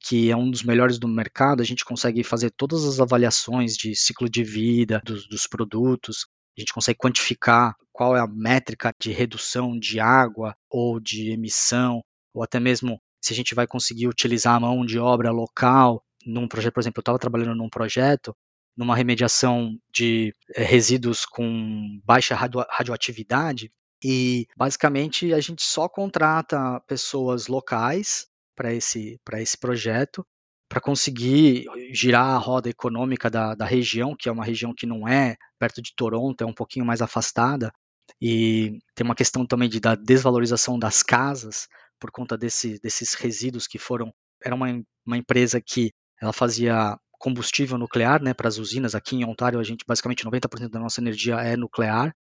que 0.00 0.30
é 0.30 0.36
um 0.36 0.50
dos 0.50 0.62
melhores 0.62 0.98
do 0.98 1.08
mercado. 1.08 1.62
A 1.62 1.64
gente 1.64 1.84
consegue 1.84 2.22
fazer 2.22 2.50
todas 2.50 2.84
as 2.84 3.00
avaliações 3.00 3.74
de 3.74 3.96
ciclo 3.96 4.28
de 4.28 4.44
vida 4.44 5.00
dos, 5.04 5.26
dos 5.26 5.46
produtos. 5.46 6.26
A 6.56 6.60
gente 6.60 6.72
consegue 6.72 6.98
quantificar 6.98 7.74
qual 7.92 8.16
é 8.16 8.20
a 8.20 8.26
métrica 8.26 8.92
de 9.00 9.12
redução 9.12 9.78
de 9.78 9.98
água 9.98 10.54
ou 10.70 11.00
de 11.00 11.30
emissão 11.30 12.02
ou 12.34 12.42
até 12.42 12.60
mesmo 12.60 13.00
se 13.18 13.32
a 13.32 13.36
gente 13.36 13.54
vai 13.54 13.66
conseguir 13.66 14.08
utilizar 14.08 14.54
a 14.54 14.60
mão 14.60 14.84
de 14.84 14.98
obra 14.98 15.32
local 15.32 16.04
num 16.26 16.46
projeto, 16.46 16.74
por 16.74 16.80
exemplo, 16.80 16.98
eu 16.98 17.02
estava 17.02 17.18
trabalhando 17.18 17.54
num 17.54 17.70
projeto 17.70 18.36
numa 18.76 18.96
remediação 18.96 19.76
de 19.92 20.32
é, 20.54 20.62
resíduos 20.62 21.24
com 21.24 22.00
baixa 22.04 22.34
radio 22.34 22.64
radioatividade 22.70 23.70
e 24.04 24.46
basicamente 24.56 25.32
a 25.32 25.40
gente 25.40 25.62
só 25.62 25.88
contrata 25.88 26.80
pessoas 26.86 27.46
locais 27.46 28.26
para 28.54 28.72
esse, 28.72 29.18
esse 29.34 29.58
projeto 29.58 30.24
para 30.68 30.80
conseguir 30.80 31.64
girar 31.92 32.26
a 32.26 32.38
roda 32.38 32.68
econômica 32.68 33.30
da, 33.30 33.54
da 33.54 33.64
região, 33.64 34.16
que 34.18 34.28
é 34.28 34.32
uma 34.32 34.44
região 34.44 34.74
que 34.74 34.86
não 34.86 35.06
é 35.06 35.36
perto 35.58 35.80
de 35.80 35.94
Toronto, 35.94 36.42
é 36.42 36.46
um 36.46 36.52
pouquinho 36.52 36.84
mais 36.84 37.00
afastada, 37.00 37.72
e 38.20 38.78
tem 38.94 39.04
uma 39.04 39.14
questão 39.14 39.46
também 39.46 39.68
de, 39.68 39.80
da 39.80 39.94
desvalorização 39.94 40.78
das 40.78 41.02
casas, 41.02 41.68
por 42.00 42.10
conta 42.10 42.36
desse, 42.36 42.80
desses 42.80 43.14
resíduos 43.14 43.66
que 43.66 43.78
foram. 43.78 44.12
Era 44.42 44.54
uma, 44.54 44.66
uma 45.06 45.16
empresa 45.16 45.60
que 45.60 45.92
ela 46.20 46.32
fazia 46.32 46.98
combustível 47.18 47.78
nuclear 47.78 48.22
né, 48.22 48.34
para 48.34 48.48
as 48.48 48.58
usinas. 48.58 48.94
Aqui 48.94 49.16
em 49.16 49.24
Ontário, 49.24 49.58
a 49.58 49.64
gente 49.64 49.84
basicamente 49.86 50.24
90% 50.24 50.68
da 50.68 50.80
nossa 50.80 51.00
energia 51.00 51.36
é 51.36 51.56
nuclear. 51.56 52.14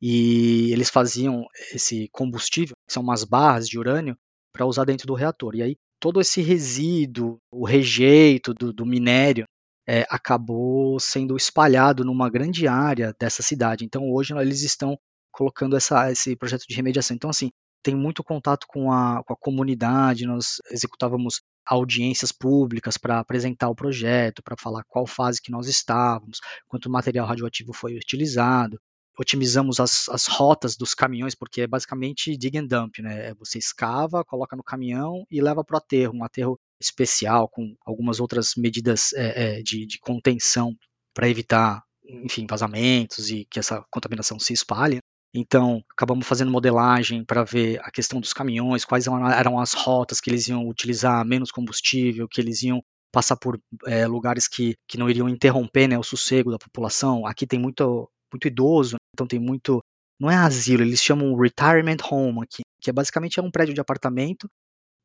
E 0.00 0.70
eles 0.72 0.90
faziam 0.90 1.44
esse 1.72 2.08
combustível, 2.12 2.76
que 2.86 2.92
são 2.92 3.02
umas 3.02 3.24
barras 3.24 3.68
de 3.68 3.78
urânio, 3.78 4.16
para 4.52 4.66
usar 4.66 4.84
dentro 4.84 5.06
do 5.06 5.14
reator. 5.14 5.54
E 5.56 5.62
aí 5.62 5.76
todo 6.00 6.20
esse 6.20 6.40
resíduo, 6.40 7.38
o 7.50 7.64
rejeito 7.64 8.54
do, 8.54 8.72
do 8.72 8.86
minério, 8.86 9.44
é, 9.88 10.06
acabou 10.10 11.00
sendo 11.00 11.36
espalhado 11.36 12.04
numa 12.04 12.28
grande 12.28 12.68
área 12.68 13.14
dessa 13.18 13.42
cidade. 13.42 13.84
Então 13.84 14.10
hoje 14.10 14.34
eles 14.36 14.62
estão 14.62 14.98
colocando 15.32 15.76
essa, 15.76 16.12
esse 16.12 16.36
projeto 16.36 16.64
de 16.68 16.74
remediação. 16.74 17.14
Então 17.16 17.30
assim, 17.30 17.50
tem 17.82 17.94
muito 17.94 18.22
contato 18.22 18.66
com 18.68 18.92
a, 18.92 19.22
com 19.24 19.32
a 19.32 19.36
comunidade, 19.36 20.26
nós 20.26 20.56
executávamos 20.70 21.40
audiências 21.68 22.32
públicas 22.32 22.96
para 22.96 23.18
apresentar 23.18 23.68
o 23.68 23.74
projeto, 23.74 24.42
para 24.42 24.56
falar 24.56 24.84
qual 24.88 25.06
fase 25.06 25.42
que 25.42 25.50
nós 25.50 25.68
estávamos, 25.68 26.40
quanto 26.66 26.90
material 26.90 27.26
radioativo 27.26 27.72
foi 27.72 27.96
utilizado, 27.96 28.80
otimizamos 29.18 29.80
as, 29.80 30.08
as 30.08 30.26
rotas 30.26 30.76
dos 30.76 30.94
caminhões, 30.94 31.34
porque 31.34 31.62
é 31.62 31.66
basicamente 31.66 32.36
dig 32.36 32.56
and 32.56 32.66
dump, 32.66 33.02
né? 33.02 33.28
É 33.28 33.34
você 33.34 33.58
escava, 33.58 34.24
coloca 34.24 34.56
no 34.56 34.62
caminhão 34.62 35.26
e 35.30 35.40
leva 35.40 35.64
para 35.64 35.74
o 35.74 35.78
aterro, 35.78 36.14
um 36.14 36.24
aterro 36.24 36.58
especial 36.80 37.48
com 37.48 37.74
algumas 37.84 38.20
outras 38.20 38.54
medidas 38.56 39.12
é, 39.14 39.58
é, 39.58 39.62
de, 39.62 39.84
de 39.84 39.98
contenção 39.98 40.74
para 41.12 41.28
evitar, 41.28 41.82
enfim, 42.04 42.46
vazamentos 42.48 43.30
e 43.30 43.44
que 43.50 43.58
essa 43.58 43.84
contaminação 43.90 44.38
se 44.38 44.52
espalhe. 44.52 45.00
Então, 45.34 45.82
acabamos 45.90 46.26
fazendo 46.26 46.50
modelagem 46.50 47.24
para 47.24 47.44
ver 47.44 47.80
a 47.82 47.90
questão 47.90 48.20
dos 48.20 48.32
caminhões, 48.32 48.84
quais 48.84 49.06
eram 49.06 49.58
as 49.58 49.74
rotas 49.74 50.20
que 50.20 50.30
eles 50.30 50.48
iam 50.48 50.66
utilizar 50.66 51.24
menos 51.24 51.50
combustível, 51.50 52.26
que 52.28 52.40
eles 52.40 52.62
iam 52.62 52.82
passar 53.12 53.36
por 53.36 53.60
é, 53.86 54.06
lugares 54.06 54.48
que, 54.48 54.74
que 54.86 54.98
não 54.98 55.08
iriam 55.08 55.28
interromper 55.28 55.88
né, 55.88 55.98
o 55.98 56.02
sossego 56.02 56.50
da 56.50 56.58
população. 56.58 57.26
Aqui 57.26 57.46
tem 57.46 57.58
muito, 57.58 58.10
muito 58.32 58.48
idoso, 58.48 58.96
então 59.14 59.26
tem 59.26 59.38
muito. 59.38 59.80
Não 60.20 60.30
é 60.30 60.36
asilo, 60.36 60.82
eles 60.82 61.02
chamam 61.02 61.36
retirement 61.36 61.98
home 62.10 62.42
aqui, 62.42 62.62
que 62.80 62.90
é 62.90 62.92
basicamente 62.92 63.38
é 63.38 63.42
um 63.42 63.50
prédio 63.50 63.74
de 63.74 63.80
apartamento 63.80 64.48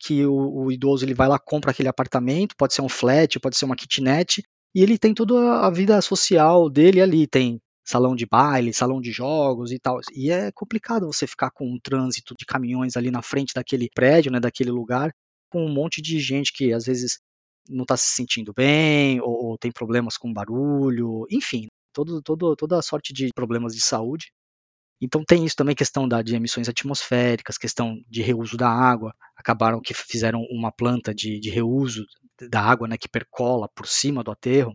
que 0.03 0.25
o, 0.25 0.65
o 0.65 0.71
idoso 0.71 1.05
ele 1.05 1.13
vai 1.13 1.27
lá 1.27 1.39
compra 1.39 1.71
aquele 1.71 1.87
apartamento, 1.87 2.55
pode 2.57 2.73
ser 2.73 2.81
um 2.81 2.89
flat, 2.89 3.39
pode 3.39 3.55
ser 3.55 3.65
uma 3.65 3.75
kitnet, 3.75 4.43
e 4.75 4.81
ele 4.81 4.97
tem 4.97 5.13
toda 5.13 5.65
a 5.65 5.69
vida 5.69 6.01
social 6.01 6.69
dele 6.69 6.99
ali, 6.99 7.25
tem 7.25 7.59
salão 7.83 8.15
de 8.15 8.25
baile, 8.25 8.73
salão 8.73 9.01
de 9.01 9.11
jogos 9.11 9.71
e 9.71 9.79
tal. 9.79 9.99
E 10.13 10.31
é 10.31 10.51
complicado 10.51 11.05
você 11.07 11.27
ficar 11.27 11.51
com 11.51 11.65
um 11.65 11.79
trânsito 11.79 12.33
de 12.37 12.45
caminhões 12.45 12.95
ali 12.97 13.11
na 13.11 13.21
frente 13.21 13.53
daquele 13.53 13.89
prédio, 13.93 14.31
né, 14.31 14.39
daquele 14.39 14.71
lugar, 14.71 15.13
com 15.49 15.65
um 15.65 15.73
monte 15.73 16.01
de 16.01 16.19
gente 16.19 16.51
que 16.53 16.73
às 16.73 16.85
vezes 16.85 17.19
não 17.69 17.83
está 17.83 17.95
se 17.95 18.15
sentindo 18.15 18.53
bem 18.53 19.21
ou, 19.21 19.45
ou, 19.45 19.57
tem 19.57 19.71
problemas 19.71 20.17
com 20.17 20.33
barulho, 20.33 21.25
enfim, 21.29 21.67
todo, 21.93 22.21
todo, 22.21 22.55
toda 22.55 22.81
sorte 22.81 23.13
de 23.13 23.29
problemas 23.33 23.73
de 23.73 23.81
saúde. 23.81 24.31
Então 25.01 25.23
tem 25.25 25.45
isso 25.45 25.55
também, 25.55 25.75
questão 25.75 26.07
da, 26.07 26.21
de 26.21 26.35
emissões 26.35 26.69
atmosféricas, 26.69 27.57
questão 27.57 28.01
de 28.09 28.21
reuso 28.21 28.55
da 28.55 28.69
água. 28.69 29.13
Acabaram 29.35 29.81
que 29.81 29.93
fizeram 29.93 30.41
uma 30.49 30.71
planta 30.71 31.13
de, 31.13 31.39
de 31.39 31.49
reuso 31.49 32.05
da 32.49 32.61
água 32.61 32.87
né, 32.87 32.97
que 32.97 33.09
percola 33.09 33.67
por 33.75 33.85
cima 33.85 34.23
do 34.23 34.31
aterro. 34.31 34.73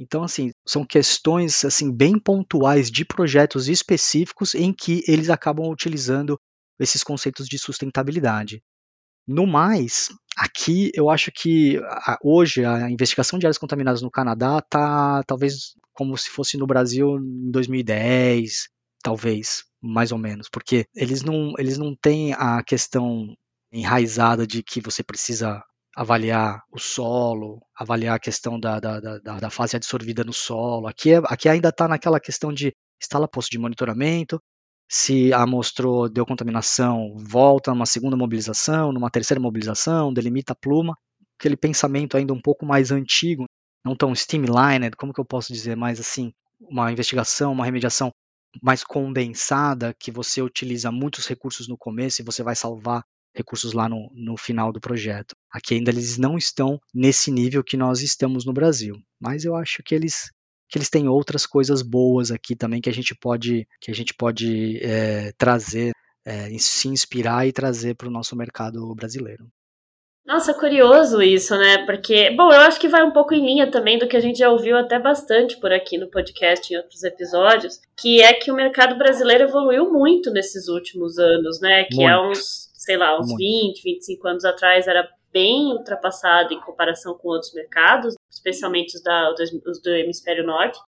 Então, 0.00 0.22
assim, 0.22 0.50
são 0.66 0.82
questões 0.82 1.62
assim 1.62 1.94
bem 1.94 2.18
pontuais 2.18 2.90
de 2.90 3.04
projetos 3.04 3.68
específicos 3.68 4.54
em 4.54 4.72
que 4.72 5.02
eles 5.06 5.28
acabam 5.28 5.70
utilizando 5.70 6.40
esses 6.78 7.04
conceitos 7.04 7.46
de 7.46 7.58
sustentabilidade. 7.58 8.62
No 9.28 9.46
mais, 9.46 10.08
aqui 10.34 10.90
eu 10.94 11.10
acho 11.10 11.30
que 11.30 11.78
hoje 12.24 12.64
a 12.64 12.90
investigação 12.90 13.38
de 13.38 13.44
áreas 13.44 13.58
contaminadas 13.58 14.00
no 14.00 14.10
Canadá 14.10 14.58
está 14.58 15.22
talvez 15.24 15.74
como 15.92 16.16
se 16.16 16.30
fosse 16.30 16.56
no 16.56 16.66
Brasil 16.66 17.18
em 17.18 17.50
2010, 17.50 18.70
talvez, 19.02 19.64
mais 19.82 20.12
ou 20.12 20.18
menos, 20.18 20.48
porque 20.48 20.86
eles 20.96 21.22
não, 21.22 21.52
eles 21.58 21.76
não 21.76 21.94
têm 21.94 22.32
a 22.32 22.62
questão 22.62 23.36
enraizada 23.70 24.46
de 24.46 24.62
que 24.62 24.80
você 24.80 25.02
precisa 25.02 25.62
avaliar 26.00 26.62
o 26.72 26.78
solo, 26.78 27.60
avaliar 27.76 28.16
a 28.16 28.18
questão 28.18 28.58
da, 28.58 28.80
da, 28.80 28.98
da, 29.00 29.38
da 29.38 29.50
fase 29.50 29.76
absorvida 29.76 30.24
no 30.24 30.32
solo. 30.32 30.86
Aqui, 30.86 31.12
é, 31.12 31.20
aqui 31.26 31.46
ainda 31.46 31.68
está 31.68 31.86
naquela 31.86 32.18
questão 32.18 32.50
de 32.50 32.72
instala 32.98 33.28
posto 33.28 33.50
de 33.50 33.58
monitoramento, 33.58 34.40
se 34.88 35.30
amostrou, 35.34 36.08
deu 36.08 36.24
contaminação, 36.24 37.14
volta 37.18 37.72
numa 37.72 37.84
segunda 37.84 38.16
mobilização, 38.16 38.92
numa 38.92 39.10
terceira 39.10 39.38
mobilização, 39.38 40.10
delimita 40.10 40.54
a 40.54 40.56
pluma. 40.56 40.96
Aquele 41.38 41.54
pensamento 41.54 42.16
ainda 42.16 42.32
um 42.32 42.40
pouco 42.40 42.64
mais 42.64 42.90
antigo, 42.90 43.44
não 43.84 43.94
tão 43.94 44.14
streamlined, 44.14 44.96
como 44.96 45.12
que 45.12 45.20
eu 45.20 45.26
posso 45.26 45.52
dizer, 45.52 45.76
mais 45.76 46.00
assim, 46.00 46.32
uma 46.58 46.90
investigação, 46.90 47.52
uma 47.52 47.66
remediação 47.66 48.10
mais 48.62 48.82
condensada, 48.82 49.94
que 50.00 50.10
você 50.10 50.40
utiliza 50.40 50.90
muitos 50.90 51.26
recursos 51.26 51.68
no 51.68 51.76
começo 51.76 52.22
e 52.22 52.24
você 52.24 52.42
vai 52.42 52.56
salvar 52.56 53.04
recursos 53.34 53.72
lá 53.72 53.88
no, 53.88 54.10
no 54.14 54.36
final 54.36 54.72
do 54.72 54.80
projeto. 54.80 55.34
Aqui 55.52 55.74
ainda 55.74 55.90
eles 55.90 56.18
não 56.18 56.36
estão 56.36 56.80
nesse 56.94 57.30
nível 57.30 57.62
que 57.62 57.76
nós 57.76 58.00
estamos 58.02 58.44
no 58.44 58.52
Brasil, 58.52 58.96
mas 59.20 59.44
eu 59.44 59.54
acho 59.56 59.82
que 59.82 59.94
eles 59.94 60.30
que 60.68 60.78
eles 60.78 60.88
têm 60.88 61.08
outras 61.08 61.46
coisas 61.46 61.82
boas 61.82 62.30
aqui 62.30 62.54
também 62.54 62.80
que 62.80 62.88
a 62.88 62.92
gente 62.92 63.14
pode 63.14 63.66
que 63.80 63.90
a 63.90 63.94
gente 63.94 64.14
pode 64.14 64.78
é, 64.82 65.32
trazer, 65.36 65.92
é, 66.24 66.48
se 66.58 66.88
inspirar 66.88 67.46
e 67.46 67.52
trazer 67.52 67.96
para 67.96 68.08
o 68.08 68.10
nosso 68.10 68.36
mercado 68.36 68.94
brasileiro. 68.94 69.50
Nossa, 70.24 70.54
curioso 70.54 71.20
isso, 71.20 71.56
né? 71.56 71.84
Porque, 71.86 72.30
bom, 72.30 72.52
eu 72.52 72.60
acho 72.60 72.78
que 72.78 72.86
vai 72.86 73.02
um 73.02 73.10
pouco 73.10 73.34
em 73.34 73.44
linha 73.44 73.68
também 73.68 73.98
do 73.98 74.06
que 74.06 74.16
a 74.16 74.20
gente 74.20 74.38
já 74.38 74.48
ouviu 74.48 74.76
até 74.76 74.96
bastante 74.96 75.58
por 75.58 75.72
aqui 75.72 75.98
no 75.98 76.08
podcast 76.08 76.72
em 76.72 76.76
outros 76.76 77.02
episódios, 77.02 77.80
que 78.00 78.22
é 78.22 78.32
que 78.32 78.52
o 78.52 78.54
mercado 78.54 78.96
brasileiro 78.96 79.44
evoluiu 79.44 79.92
muito 79.92 80.30
nesses 80.30 80.68
últimos 80.68 81.18
anos, 81.18 81.60
né? 81.60 81.82
Que 81.84 81.96
muito. 81.96 82.08
há 82.08 82.30
uns 82.30 82.69
sei 82.80 82.96
lá, 82.96 83.18
uns 83.18 83.26
Muito. 83.26 83.38
20, 83.38 83.82
25 83.82 84.28
anos 84.28 84.44
atrás 84.44 84.88
era 84.88 85.06
bem 85.30 85.72
ultrapassado 85.72 86.54
em 86.54 86.60
comparação 86.60 87.14
com 87.14 87.28
outros 87.28 87.52
mercados, 87.52 88.14
especialmente 88.30 88.96
os, 88.96 89.02
da, 89.02 89.32
os 89.32 89.82
do 89.82 89.90
hemisfério 89.90 90.44
norte, 90.44 90.78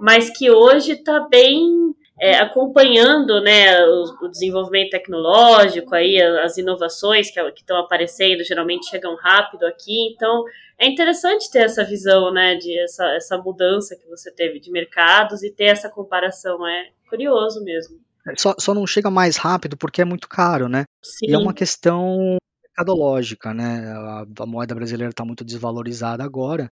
mas 0.00 0.30
que 0.30 0.50
hoje 0.50 0.92
está 0.92 1.20
bem 1.28 1.94
é, 2.18 2.38
acompanhando 2.38 3.40
né, 3.42 3.84
o, 3.84 4.24
o, 4.24 4.28
desenvolvimento 4.28 4.90
tecnológico, 4.90 5.94
aí, 5.94 6.20
as 6.20 6.56
inovações 6.56 7.30
que 7.30 7.38
estão 7.60 7.76
aparecendo, 7.76 8.42
geralmente 8.42 8.88
chegam 8.88 9.14
rápido 9.16 9.66
aqui, 9.66 10.14
então 10.14 10.42
é 10.78 10.86
interessante 10.88 11.50
ter 11.50 11.64
essa 11.64 11.84
visão, 11.84 12.32
né, 12.32 12.54
de 12.54 12.78
essa, 12.78 13.06
essa 13.14 13.36
mudança 13.36 13.94
que 13.94 14.08
você 14.08 14.32
teve 14.32 14.58
de 14.58 14.70
mercados 14.70 15.42
e 15.42 15.50
ter 15.50 15.66
essa 15.66 15.90
comparação, 15.90 16.66
é 16.66 16.88
curioso 17.10 17.62
mesmo. 17.62 18.05
Só, 18.36 18.54
só 18.58 18.74
não 18.74 18.86
chega 18.86 19.10
mais 19.10 19.36
rápido 19.36 19.76
porque 19.76 20.02
é 20.02 20.04
muito 20.04 20.28
caro, 20.28 20.68
né? 20.68 20.84
Sim. 21.02 21.26
E 21.28 21.34
é 21.34 21.38
uma 21.38 21.54
questão 21.54 22.36
mercadológica, 22.64 23.54
né? 23.54 23.90
A, 23.92 24.26
a 24.40 24.46
moeda 24.46 24.74
brasileira 24.74 25.10
está 25.10 25.24
muito 25.24 25.44
desvalorizada 25.44 26.24
agora. 26.24 26.68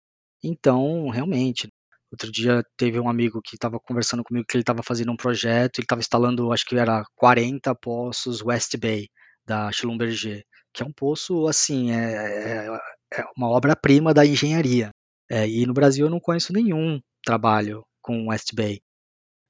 Então, 0.44 1.10
realmente, 1.10 1.68
outro 2.12 2.32
dia 2.32 2.64
teve 2.78 3.00
um 3.00 3.10
amigo 3.10 3.42
que 3.44 3.56
estava 3.56 3.80
conversando 3.80 4.24
comigo 4.24 4.46
que 4.48 4.56
ele 4.58 4.64
estava 4.64 4.82
fazendo 4.84 5.12
um 5.12 5.18
projeto, 5.18 5.80
ele 5.80 5.86
estava 5.86 6.02
instalando, 6.02 6.52
acho 6.52 6.66
que 6.66 6.76
era 6.76 7.04
40 7.16 7.74
poços 7.76 8.42
West 8.42 8.78
Bay 8.78 9.08
da 9.46 9.72
Schlumberger. 9.72 10.44
que 10.74 10.84
é 10.84 10.86
um 10.86 10.94
poço, 10.94 11.48
assim, 11.48 11.92
é, 11.92 12.68
é, 12.68 12.80
é 13.14 13.24
uma 13.38 13.50
obra-prima 13.50 14.14
da 14.14 14.26
engenharia. 14.26 14.90
É, 15.30 15.48
e 15.48 15.66
no 15.66 15.74
Brasil 15.74 16.06
eu 16.06 16.10
não 16.12 16.20
conheço 16.20 16.54
nenhum 16.54 17.00
trabalho 17.24 17.84
com 18.02 18.28
West 18.30 18.54
Bay. 18.54 18.80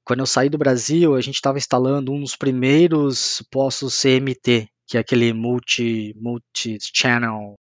Quando 0.04 0.20
eu 0.20 0.26
saí 0.26 0.48
do 0.48 0.58
Brasil, 0.58 1.14
a 1.14 1.20
gente 1.20 1.36
estava 1.36 1.58
instalando 1.58 2.12
um 2.12 2.20
dos 2.20 2.36
primeiros 2.36 3.42
poços 3.50 4.00
CMT, 4.00 4.68
que 4.86 4.96
é 4.96 5.00
aquele 5.00 5.32
multi, 5.32 6.12
multi-channel, 6.16 7.54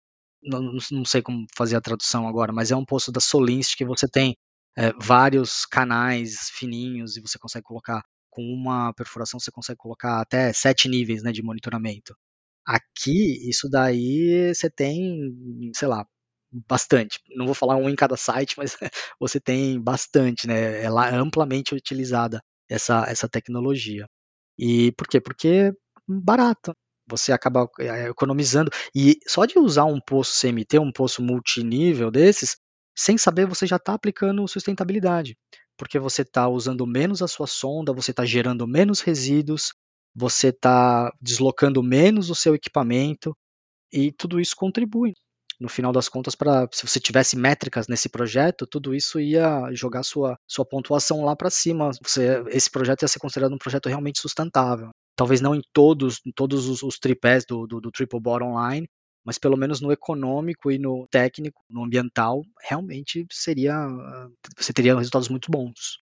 não, 0.42 0.78
não, 0.92 1.06
sei 1.06 1.22
como 1.22 1.46
fazer 1.56 1.76
a 1.76 1.82
tradução 1.82 2.28
agora, 2.28 2.54
mas 2.54 2.72
é 2.72 2.76
um 2.76 2.86
poço 2.86 3.12
da 3.12 3.20
Solinst 3.20 3.76
que 3.76 3.84
você 3.86 4.08
tem 4.08 4.38
é, 4.78 4.94
vários 4.94 5.66
canais 5.66 6.50
fininhos 6.54 7.18
e 7.18 7.22
você 7.22 7.38
consegue 7.38 7.66
colocar 7.66 8.02
com 8.30 8.44
uma 8.44 8.94
perfuração 8.94 9.40
você 9.40 9.52
consegue 9.52 9.78
colocar 9.78 10.22
até 10.22 10.54
sete 10.54 10.88
níveis 10.88 11.24
né, 11.24 11.32
de 11.32 11.44
monitoramento. 11.44 12.16
Aqui, 12.66 13.50
isso 13.50 13.68
daí 13.70 14.54
você 14.54 14.70
tem, 14.70 15.34
sei 15.76 15.88
lá, 15.88 16.06
bastante. 16.52 17.20
Não 17.36 17.46
vou 17.46 17.56
falar 17.56 17.76
um 17.76 17.90
em 17.90 17.96
cada 17.96 18.18
site, 18.18 18.56
mas 18.58 18.76
você 19.20 19.40
tem 19.40 19.80
bastante, 19.82 20.48
né? 20.48 20.84
Ela 20.84 21.10
é 21.10 21.16
amplamente 21.16 21.76
utilizada 21.76 22.42
essa, 22.70 23.06
essa 23.08 23.30
tecnologia. 23.30 24.06
E 24.58 24.92
por 24.94 25.08
quê? 25.08 25.22
Porque 25.22 25.72
barato. 26.08 26.74
Você 27.08 27.32
acaba 27.32 27.68
é, 27.80 28.10
economizando. 28.10 28.72
E 28.96 29.18
só 29.28 29.46
de 29.46 29.58
usar 29.58 29.86
um 29.86 30.00
poço 30.00 30.40
CMT, 30.40 30.80
um 30.80 30.92
poço 30.92 31.24
multinível 31.24 32.12
desses, 32.12 32.56
sem 32.96 33.18
saber, 33.18 33.48
você 33.48 33.66
já 33.66 33.78
está 33.78 33.94
aplicando 33.94 34.48
sustentabilidade. 34.48 35.36
Porque 35.78 35.98
você 35.98 36.22
está 36.22 36.48
usando 36.48 36.86
menos 36.86 37.22
a 37.22 37.28
sua 37.28 37.48
sonda, 37.48 37.94
você 37.94 38.12
está 38.12 38.26
gerando 38.26 38.68
menos 38.68 39.02
resíduos, 39.02 39.74
você 40.14 40.50
está 40.50 41.12
deslocando 41.22 41.82
menos 41.82 42.30
o 42.30 42.36
seu 42.36 42.54
equipamento, 42.54 43.36
e 43.92 44.12
tudo 44.12 44.40
isso 44.40 44.56
contribui 44.56 45.14
no 45.60 45.68
final 45.70 45.92
das 45.92 46.08
contas, 46.08 46.36
para 46.36 46.68
se 46.72 46.88
você 46.88 47.00
tivesse 47.00 47.36
métricas 47.38 47.88
nesse 47.88 48.10
projeto, 48.10 48.66
tudo 48.66 48.96
isso 48.96 49.20
ia 49.20 49.70
jogar 49.74 50.04
sua, 50.04 50.38
sua 50.48 50.66
pontuação 50.66 51.24
lá 51.24 51.36
para 51.36 51.50
cima. 51.50 51.92
Você, 52.02 52.44
esse 52.48 52.70
projeto 52.72 53.02
ia 53.02 53.08
ser 53.08 53.20
considerado 53.20 53.54
um 53.54 53.58
projeto 53.58 53.90
realmente 53.90 54.20
sustentável. 54.20 54.90
Talvez 55.16 55.42
não 55.42 55.54
em 55.54 55.62
todos, 55.74 56.22
em 56.26 56.32
todos 56.32 56.68
os, 56.68 56.82
os 56.82 56.98
tripés 56.98 57.46
do, 57.46 57.68
do, 57.68 57.82
do 57.82 57.92
Triple 57.92 58.22
Bottom 58.22 58.56
Line, 58.70 58.88
mas 59.26 59.38
pelo 59.38 59.58
menos 59.58 59.82
no 59.82 59.92
econômico 59.92 60.72
e 60.72 60.80
no 60.80 61.06
técnico, 61.12 61.62
no 61.70 61.84
ambiental, 61.84 62.42
realmente 62.62 63.26
seria 63.30 63.76
você 64.58 64.72
teria 64.72 64.96
resultados 64.96 65.28
muito 65.30 65.52
bons. 65.52 66.00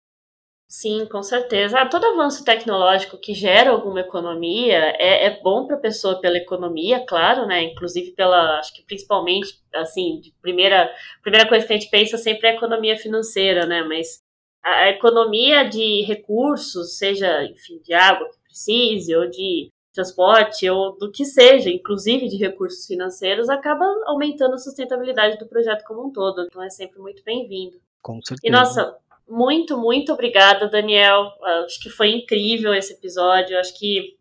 Sim, 0.67 1.05
com 1.05 1.21
certeza. 1.21 1.79
Ah, 1.79 1.87
todo 1.87 2.05
avanço 2.05 2.43
tecnológico 2.43 3.19
que 3.19 3.33
gera 3.33 3.69
alguma 3.69 4.01
economia 4.01 4.95
é, 4.97 5.25
é 5.27 5.41
bom 5.41 5.67
para 5.67 5.75
a 5.75 5.79
pessoa 5.79 6.19
pela 6.19 6.37
economia, 6.37 7.05
claro, 7.05 7.45
né? 7.45 7.63
Inclusive 7.63 8.11
pela, 8.11 8.59
acho 8.59 8.73
que 8.73 8.83
principalmente, 8.83 9.61
assim, 9.73 10.19
de 10.19 10.33
primeira, 10.41 10.91
primeira 11.21 11.47
coisa 11.47 11.65
que 11.65 11.73
a 11.73 11.77
gente 11.77 11.89
pensa 11.89 12.17
sempre 12.17 12.47
é 12.47 12.51
a 12.51 12.55
economia 12.55 12.97
financeira, 12.97 13.65
né? 13.67 13.83
Mas 13.83 14.19
a 14.63 14.89
economia 14.89 15.63
de 15.69 16.01
recursos, 16.01 16.97
seja, 16.97 17.43
enfim, 17.45 17.79
de 17.83 17.93
água 17.93 18.27
que 18.27 18.39
precise, 18.45 19.15
ou 19.15 19.29
de 19.29 19.69
transporte, 19.93 20.67
ou 20.69 20.97
do 20.97 21.11
que 21.11 21.23
seja, 21.23 21.69
inclusive 21.69 22.27
de 22.27 22.37
recursos 22.37 22.85
financeiros, 22.87 23.49
acaba 23.49 23.85
aumentando 24.07 24.55
a 24.55 24.57
sustentabilidade 24.57 25.37
do 25.37 25.47
projeto 25.47 25.83
como 25.85 26.07
um 26.07 26.11
todo. 26.11 26.41
Então 26.41 26.61
é 26.61 26.69
sempre 26.69 26.99
muito 26.99 27.23
bem-vindo. 27.23 27.77
Com 28.01 28.19
certeza. 28.21 28.41
E 28.43 28.49
nossa, 28.51 28.97
muito, 29.27 29.77
muito 29.77 30.13
obrigada, 30.13 30.69
Daniel. 30.69 31.31
Acho 31.65 31.79
que 31.81 31.89
foi 31.89 32.09
incrível 32.09 32.73
esse 32.73 32.93
episódio. 32.93 33.57
Acho 33.57 33.77
que 33.77 34.15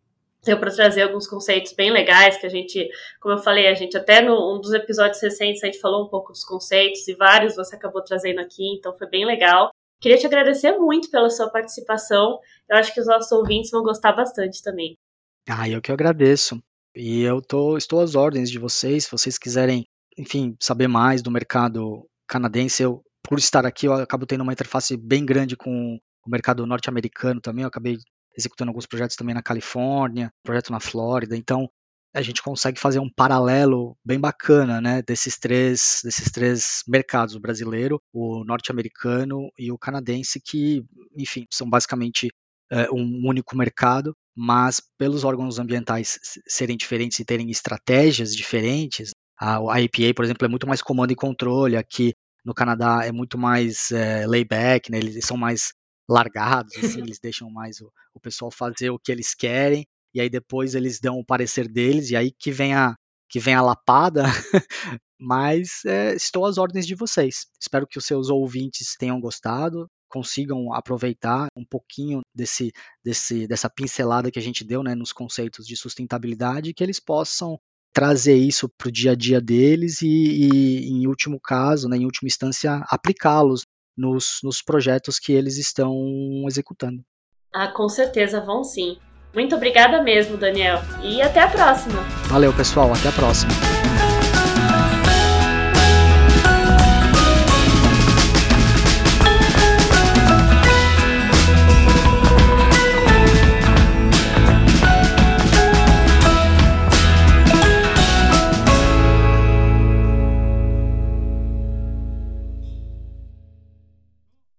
deu 0.45 0.59
para 0.59 0.71
trazer 0.71 1.01
alguns 1.01 1.27
conceitos 1.27 1.73
bem 1.73 1.91
legais 1.91 2.37
que 2.37 2.45
a 2.45 2.49
gente, 2.49 2.87
como 3.19 3.33
eu 3.33 3.39
falei, 3.39 3.67
a 3.67 3.73
gente 3.73 3.97
até 3.97 4.21
no 4.21 4.55
um 4.55 4.61
dos 4.61 4.73
episódios 4.73 5.21
recentes 5.21 5.63
a 5.63 5.65
gente 5.65 5.79
falou 5.79 6.05
um 6.05 6.09
pouco 6.09 6.31
dos 6.31 6.43
conceitos 6.43 7.07
e 7.07 7.15
vários 7.15 7.55
você 7.55 7.75
acabou 7.75 8.03
trazendo 8.03 8.39
aqui, 8.39 8.63
então 8.77 8.95
foi 8.95 9.09
bem 9.09 9.25
legal. 9.25 9.71
Queria 9.99 10.17
te 10.17 10.27
agradecer 10.27 10.77
muito 10.77 11.09
pela 11.09 11.29
sua 11.29 11.49
participação. 11.49 12.39
Eu 12.69 12.77
acho 12.77 12.93
que 12.93 12.99
os 12.99 13.07
nossos 13.07 13.31
ouvintes 13.31 13.71
vão 13.71 13.81
gostar 13.81 14.13
bastante 14.13 14.61
também. 14.61 14.95
Ah, 15.49 15.67
eu 15.67 15.81
que 15.81 15.91
agradeço. 15.91 16.61
E 16.95 17.23
eu 17.23 17.41
tô, 17.41 17.77
estou 17.77 18.01
às 18.01 18.13
ordens 18.13 18.51
de 18.51 18.59
vocês. 18.59 19.05
Se 19.05 19.11
vocês 19.11 19.37
quiserem, 19.37 19.85
enfim, 20.17 20.55
saber 20.59 20.87
mais 20.87 21.21
do 21.21 21.31
mercado 21.31 22.07
canadense, 22.27 22.83
eu 22.83 23.03
por 23.27 23.39
estar 23.39 23.65
aqui, 23.65 23.87
eu 23.87 23.93
acabo 23.93 24.25
tendo 24.25 24.41
uma 24.41 24.53
interface 24.53 24.95
bem 24.97 25.25
grande 25.25 25.55
com 25.55 25.97
o 26.25 26.29
mercado 26.29 26.65
norte-americano 26.65 27.41
também. 27.41 27.63
Eu 27.63 27.67
acabei 27.67 27.97
executando 28.37 28.69
alguns 28.69 28.85
projetos 28.85 29.15
também 29.15 29.33
na 29.33 29.41
Califórnia, 29.41 30.31
projeto 30.43 30.71
na 30.71 30.79
Flórida. 30.79 31.35
Então, 31.35 31.69
a 32.13 32.21
gente 32.21 32.41
consegue 32.41 32.79
fazer 32.79 32.99
um 32.99 33.09
paralelo 33.09 33.97
bem 34.03 34.19
bacana, 34.19 34.79
né, 34.79 35.01
desses 35.01 35.37
três, 35.37 35.99
desses 36.03 36.31
três 36.31 36.81
mercados, 36.87 37.35
o 37.35 37.39
brasileiro, 37.41 38.01
o 38.13 38.45
norte-americano 38.45 39.49
e 39.59 39.69
o 39.69 39.77
canadense, 39.77 40.39
que, 40.41 40.81
enfim, 41.17 41.45
são 41.51 41.69
basicamente 41.69 42.29
é, 42.71 42.89
um 42.89 43.27
único 43.27 43.57
mercado, 43.57 44.15
mas 44.35 44.81
pelos 44.97 45.25
órgãos 45.25 45.59
ambientais 45.59 46.17
serem 46.47 46.77
diferentes 46.77 47.19
e 47.19 47.25
terem 47.25 47.51
estratégias 47.51 48.33
diferentes, 48.33 49.11
a, 49.37 49.57
a 49.73 49.81
EPA, 49.81 50.13
por 50.15 50.23
exemplo, 50.23 50.45
é 50.45 50.49
muito 50.49 50.67
mais 50.67 50.81
comando 50.81 51.11
e 51.11 51.15
controle, 51.15 51.75
aqui 51.75 52.13
no 52.45 52.53
Canadá 52.53 53.01
é 53.03 53.11
muito 53.11 53.37
mais 53.37 53.91
é, 53.91 54.27
layback, 54.27 54.91
né? 54.91 54.99
Eles 54.99 55.25
são 55.25 55.35
mais 55.35 55.73
largados, 56.07 56.73
assim, 56.77 57.01
eles 57.01 57.19
deixam 57.19 57.49
mais 57.49 57.81
o, 57.81 57.91
o 58.13 58.19
pessoal 58.19 58.51
fazer 58.51 58.91
o 58.91 58.99
que 58.99 59.11
eles 59.11 59.33
querem 59.33 59.85
e 60.13 60.21
aí 60.21 60.29
depois 60.29 60.75
eles 60.75 60.99
dão 60.99 61.19
o 61.19 61.25
parecer 61.25 61.67
deles 61.67 62.09
e 62.09 62.15
aí 62.15 62.31
que 62.31 62.51
vem 62.51 62.73
a 62.73 62.95
que 63.27 63.39
vem 63.39 63.55
a 63.55 63.61
lapada. 63.61 64.23
Mas 65.19 65.83
é, 65.85 66.13
estou 66.13 66.45
às 66.45 66.57
ordens 66.57 66.85
de 66.85 66.93
vocês. 66.93 67.47
Espero 67.59 67.87
que 67.87 67.97
os 67.97 68.05
seus 68.05 68.29
ouvintes 68.29 68.95
tenham 68.97 69.19
gostado, 69.19 69.87
consigam 70.07 70.73
aproveitar 70.73 71.47
um 71.55 71.65
pouquinho 71.65 72.21
desse, 72.33 72.71
desse, 73.03 73.47
dessa 73.47 73.69
pincelada 73.69 74.29
que 74.29 74.39
a 74.39 74.41
gente 74.41 74.63
deu 74.63 74.83
né, 74.83 74.93
nos 74.93 75.11
conceitos 75.11 75.65
de 75.65 75.75
sustentabilidade, 75.75 76.73
que 76.73 76.83
eles 76.83 76.99
possam 76.99 77.57
trazer 77.95 78.35
isso 78.35 78.69
para 78.77 78.89
o 78.89 78.91
dia 78.91 79.13
a 79.13 79.15
dia 79.15 79.39
deles 79.39 80.01
e, 80.01 80.07
e, 80.07 80.89
em 80.89 81.07
último 81.07 81.39
caso, 81.41 81.87
né, 81.87 81.95
em 81.95 82.03
última 82.03 82.27
instância, 82.27 82.83
aplicá-los 82.89 83.65
nos, 83.97 84.39
nos 84.43 84.61
projetos 84.61 85.17
que 85.17 85.31
eles 85.31 85.57
estão 85.57 85.95
executando. 86.45 87.01
Ah, 87.53 87.69
com 87.69 87.87
certeza 87.87 88.41
vão 88.41 88.65
sim. 88.65 88.97
Muito 89.33 89.55
obrigada 89.55 90.03
mesmo, 90.03 90.35
Daniel. 90.35 90.81
E 91.01 91.21
até 91.21 91.39
a 91.39 91.47
próxima. 91.47 92.01
Valeu, 92.27 92.53
pessoal. 92.53 92.93
Até 92.93 93.07
a 93.07 93.13
próxima. 93.13 93.51